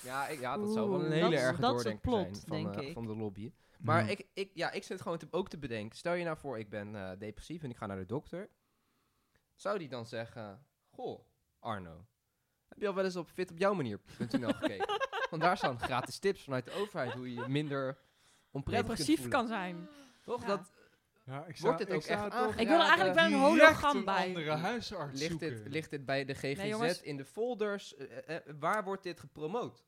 [0.02, 2.92] Ja, ik- ja dat zou wel een hele doordenking plot, zijn van, denk eh, ik.
[2.92, 3.52] van de lobby.
[3.78, 4.10] Maar Ja.
[4.10, 5.96] ik, ik, ja, ik zit gewoon te, ook te bedenken.
[5.98, 8.48] Stel je nou voor, ik ben eh, depressief en ik ga naar de dokter.
[9.54, 11.20] Zou die dan zeggen, goh,
[11.58, 12.06] Arno,
[12.78, 14.86] Heb je al wel eens op fitopjouwmanier.nl gekeken?
[15.30, 17.98] Want daar staan gratis tips vanuit de overheid hoe je minder
[18.50, 19.88] onprettig Depressief kan zijn.
[20.24, 20.40] Toch?
[20.40, 20.46] Ja.
[20.46, 20.72] Dat
[21.24, 22.58] Ja, ik Wordt dit ook echt aangeraden?
[22.58, 24.26] Ik wil er eigenlijk wel een hologram een bij.
[24.26, 25.62] andere huisarts ligt, zoeken.
[25.62, 27.96] dit, ligt dit bij de GGZ in de folders?
[27.96, 29.84] Eh, eh, waar wordt dit gepromoot?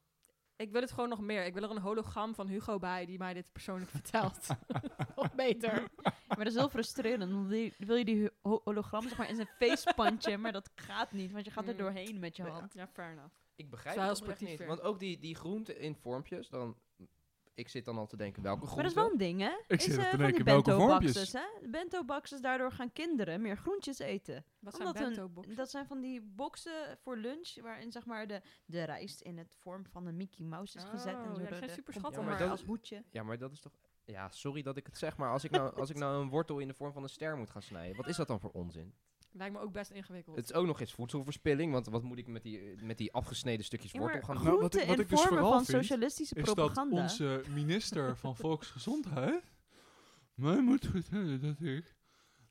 [0.61, 1.44] Ik wil het gewoon nog meer.
[1.44, 4.46] Ik wil er een hologram van Hugo bij die mij dit persoonlijk vertelt.
[5.16, 5.88] nog beter.
[6.02, 7.32] Maar dat is heel frustrerend.
[7.32, 10.70] Want die, wil je die ho- hologram zeg maar in zijn face punchen, maar dat
[10.74, 11.78] gaat niet, want je gaat er Mm.
[11.78, 12.72] doorheen met je hand.
[12.74, 13.34] Ja, fair enough.
[13.56, 13.96] Ik begrijp
[14.26, 14.66] het niet.
[14.66, 16.76] Want ook die, die groenten in vormpjes, dan...
[17.61, 19.18] Ik zit dan al te denken, welke Maar dat is groenten?
[19.18, 19.56] wel een ding, hè?
[19.74, 21.70] Ik is, zit eh, te van denken, die welke bento-boxes, vormpjes?
[21.70, 24.44] bento-boxes, daardoor gaan kinderen meer groentjes eten.
[24.58, 25.54] Wat zijn Omdat boxen?
[25.56, 29.52] Dat zijn van die boxen voor lunch, waarin zeg maar de, de rijst in het
[29.56, 31.14] vorm van een Mickey Mouse is gezet.
[31.14, 32.20] Oh, en zo ja, de- zijn super schattig.
[32.20, 33.04] Ja, maar dat als hoedje.
[33.11, 33.72] Ja, maar dat is toch...
[34.04, 36.58] Ja, sorry dat ik het zeg, maar als ik, nou, als ik nou een wortel
[36.58, 38.94] in de vorm van een ster moet gaan snijden, wat is dat dan voor onzin?
[39.33, 40.37] Lijkt me ook best ingewikkeld.
[40.37, 43.64] Het is ook nog eens voedselverspilling, want wat moet ik met die, met die afgesneden
[43.64, 44.61] stukjes Ja, wortel gaan Nou, doen?
[44.61, 47.03] wat groenten ik- wat ik dus vormen vooral van vind, socialistische is dat propaganda.
[47.03, 49.43] onze minister van Volksgezondheid
[50.35, 51.95] mij moet vertellen dat ik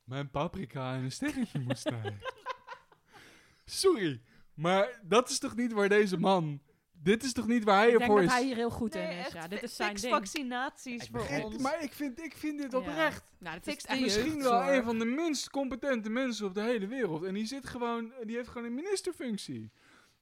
[0.04, 2.20] mijn paprika in een sterretje moet snijden.
[3.66, 4.22] Sorry,
[4.54, 6.62] maar dat is toch niet waar deze man...
[7.04, 8.32] Dit is toch niet waar hij ik dat is?
[8.32, 9.26] hij hier heel goed nee, in is.
[9.26, 10.14] echt Ja, dit is zijn ding.
[10.14, 11.58] vaccinaties Ik voor begrijp- ons.
[11.58, 12.78] Maar ik vind, ik vind dit Ja.
[12.78, 16.62] oprecht Nou, dit Fix is misschien wel een van de minst competente mensen op de
[16.62, 17.24] hele wereld.
[17.24, 19.72] En die zit gewoon, die heeft gewoon een ministerfunctie.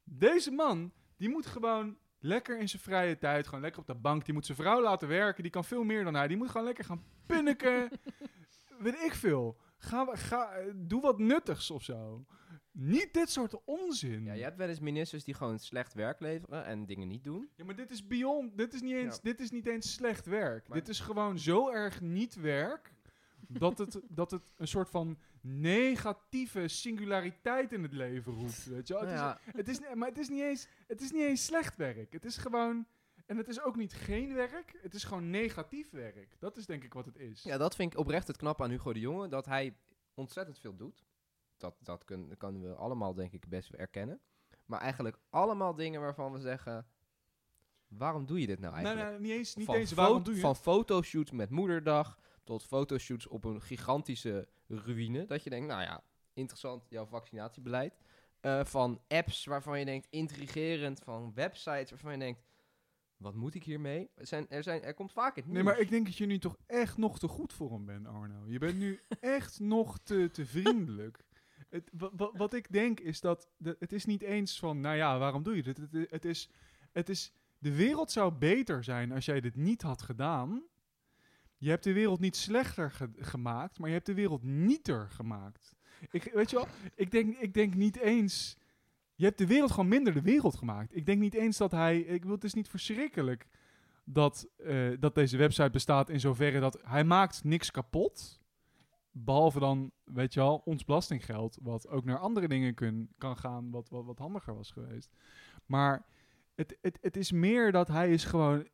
[0.03, 4.25] Deze man, die moet gewoon lekker in zijn vrije tijd, gewoon lekker op de bank.
[4.25, 5.43] Die moet zijn vrouw laten werken.
[5.43, 6.28] Die kan veel meer dan hij.
[6.28, 7.89] Die moet gewoon lekker gaan punniken.
[8.80, 9.57] Weet ik veel.
[9.78, 12.25] Ga, ga, doe wat nuttigs of zo.
[12.80, 14.23] Niet dit soort onzin.
[14.23, 17.49] Ja, je hebt wel eens ministers die gewoon slecht werk leveren en dingen niet doen.
[17.55, 18.57] Ja, maar dit is beyond.
[18.57, 19.21] Dit is niet eens, Ja.
[19.23, 20.67] dit is niet eens slecht werk.
[20.67, 22.93] Maar- dit is gewoon zo erg niet werk.
[23.47, 28.65] dat, het, dat het een soort van negatieve singulariteit in het leven roept.
[28.65, 29.01] Weet je wel?
[29.03, 31.75] Het, ja, is, het, is, maar het is, niet eens, het is niet eens slecht
[31.75, 32.13] werk.
[32.13, 32.88] Het is gewoon.
[33.25, 34.80] En het is ook niet geen werk.
[34.82, 36.36] Het is gewoon negatief werk.
[36.39, 37.43] Dat is denk ik wat het is.
[37.43, 39.75] ja, dat vind ik oprecht het knap aan Hugo de Jonge, dat hij
[40.13, 41.05] ontzettend veel doet.
[41.58, 44.20] Dat, dat kun, kunnen we allemaal denk ik best erkennen.
[44.66, 46.88] Maar eigenlijk allemaal dingen waarvan we zeggen,
[47.88, 49.10] waarom doe je dit nou eigenlijk?
[49.10, 49.55] nee, niet eens.
[49.55, 54.47] Niet van, eens waarom doe je van fotoshoots met moederdag tot fotoshoots op een gigantische
[54.68, 55.26] ruïne.
[55.26, 56.03] Dat je denkt, nou ja,
[56.34, 57.97] interessant, jouw vaccinatiebeleid.
[58.39, 60.99] Eh, van apps waarvan je denkt, intrigerend.
[60.99, 62.41] Van websites waarvan je denkt,
[63.18, 64.10] wat moet ik hiermee?
[64.16, 66.39] Er, zijn, er, zijn, er komt vaak het Nee, maar ik denk dat je nu
[66.39, 68.47] toch echt nog te goed voor hem bent, Arno.
[68.47, 71.26] Je bent nu echt nog te, te vriendelijk.
[71.70, 74.95] Het, wa- wa- wat ik denk is dat de, het is niet eens van, nou
[74.95, 75.80] ja, waarom doe je dit?
[76.09, 76.49] Het, is,
[76.91, 80.63] het is, de wereld zou beter zijn als jij dit niet had gedaan.
[81.57, 85.76] Je hebt de wereld niet slechter ge- gemaakt, maar je hebt de wereld nieter gemaakt.
[86.11, 88.57] Ik, weet je wel, ik denk, ik denk niet eens...
[89.15, 90.95] Je hebt de wereld gewoon minder de wereld gemaakt.
[90.95, 91.99] Ik denk niet eens dat hij...
[91.99, 93.47] Ik bedoel, het is niet verschrikkelijk
[94.03, 98.41] dat, eh, dat deze website bestaat in zoverre dat hij maakt niks kapot.
[99.24, 103.72] Behalve dan, weet je wel, ons belastinggeld, wat ook naar andere dingen kun, kan gaan,
[103.72, 105.11] wat, wat, wat handiger was geweest.
[105.65, 106.05] Maar
[106.55, 108.68] het, het, het is meer dat hij is gewoon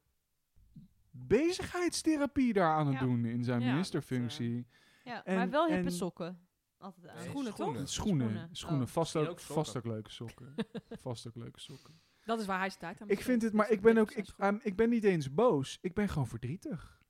[1.12, 3.00] bezigheidstherapie daar aan het Ja.
[3.06, 4.68] doen in zijn Ja, dat, ministerfunctie.
[5.04, 6.40] Ja, En- maar wel hippe en- sokken.
[6.78, 7.16] Altijd aan.
[7.16, 7.76] Nee, Schoenen, schoenen.
[7.80, 7.90] toch?
[7.90, 8.50] Schoenen, Schoenen.
[8.56, 8.88] schoenen, Oh.
[8.88, 10.54] vast, ook, vast ook leuke sokken.
[11.02, 12.00] vast ook leuke sokken.
[12.26, 14.76] Dat is waar hij aan Ik vind het, maar ik ben ook, ik, ehm, ik
[14.76, 15.78] ben niet eens boos.
[15.82, 17.02] Ik ben gewoon verdrietig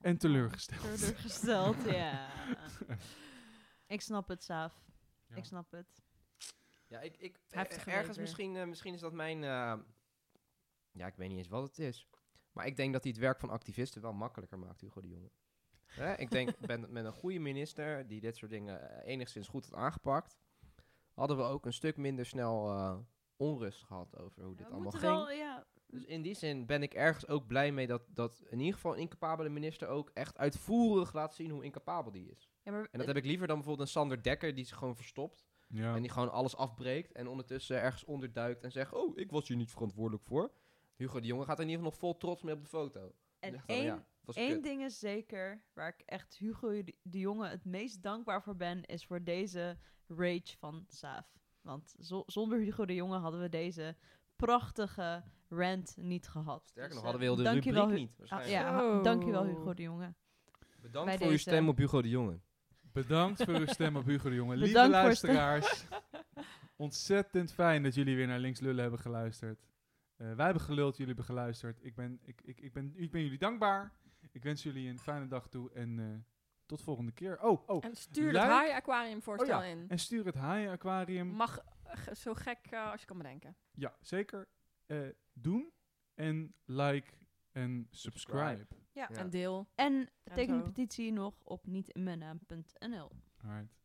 [0.00, 0.98] en teleurgesteld.
[0.98, 2.28] Teleurgesteld, ja.
[3.86, 4.80] Ik snap het, Saaf.
[5.26, 5.36] Ja.
[5.36, 6.02] Ik snap het.
[6.86, 9.44] Ja, ik, ik, eh, ergens misschien, eh, misschien is dat mijn...
[9.44, 9.74] eh,
[10.90, 12.08] ja, ik weet niet eens wat het is.
[12.52, 15.30] Maar ik denk dat hij het werk van activisten wel makkelijker maakt, Hugo de Jonge.
[15.86, 19.74] Hè, ik denk, ben, met een goede minister die dit soort dingen enigszins goed had
[19.74, 20.38] aangepakt,
[21.12, 22.98] hadden we ook een stuk minder snel eh,
[23.36, 25.12] onrust gehad over hoe dit we allemaal moeten ging.
[25.12, 28.58] wel, ja, Dus in die zin ben ik ergens ook blij mee dat, dat in
[28.58, 32.50] ieder geval een incapabele minister ook echt uitvoerig laat zien hoe incapabel die is.
[32.62, 34.96] ja, maar En dat heb ik liever dan bijvoorbeeld een Sander Dekker die zich gewoon
[34.96, 35.46] verstopt.
[35.68, 35.94] Ja.
[35.94, 38.92] En die gewoon alles afbreekt en ondertussen ergens onderduikt en zegt...
[38.92, 40.52] Oh, ik was hier niet verantwoordelijk voor.
[40.96, 43.14] Hugo de Jonge gaat er in ieder geval nog vol trots mee op de foto.
[43.38, 47.64] En één, ja, één ding is zeker, waar ik echt Hugo de, de Jonge het
[47.64, 51.32] meest dankbaar voor ben, is voor deze rage van Saaf.
[51.60, 53.96] Want zo- zonder Hugo de Jonge hadden we deze
[54.36, 56.66] prachtige rant niet gehad.
[56.68, 58.30] Sterker Dus, nog, eh, hadden we heel de rubriek niet.
[58.30, 60.14] Ah, ja, dankjewel Hugo de Jonge.
[60.82, 62.40] Bedankt bij voor uw stem op Hugo de Jonge.
[62.92, 64.56] Bedankt voor uw stem op Hugo de Jonge.
[64.56, 65.84] Lieve Bedankt luisteraars,
[66.76, 69.66] ontzettend fijn dat jullie weer naar Links Lullen hebben geluisterd.
[70.16, 71.84] Eh, wij hebben geluld, jullie hebben geluisterd.
[71.84, 73.92] Ik ben, ik, ik, ik, ben, ik ben jullie dankbaar.
[74.32, 76.04] Ik wens jullie een fijne dag toe en eh,
[76.66, 77.42] tot volgende keer.
[77.42, 79.84] Oh, oh, En stuur Like- het haai aquarium voorstel Oh ja, in.
[79.88, 81.28] en stuur het haaien aquarium.
[81.28, 81.64] Mag
[82.22, 83.56] zo gek als je kan bedenken.
[83.74, 84.48] Ja, zeker
[84.88, 85.72] eh, doen.
[86.14, 87.12] En like
[87.52, 88.66] en subscribe.
[88.92, 89.08] Ja.
[89.10, 89.16] Ja.
[89.16, 89.68] En deel.
[89.74, 93.10] En teken de petitie nog op nietinmijnnaam.nl.
[93.36, 93.76] Alright.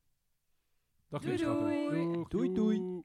[1.07, 2.25] Dag Doei, doei.
[2.29, 2.77] Doei, doei.
[2.77, 3.03] joe.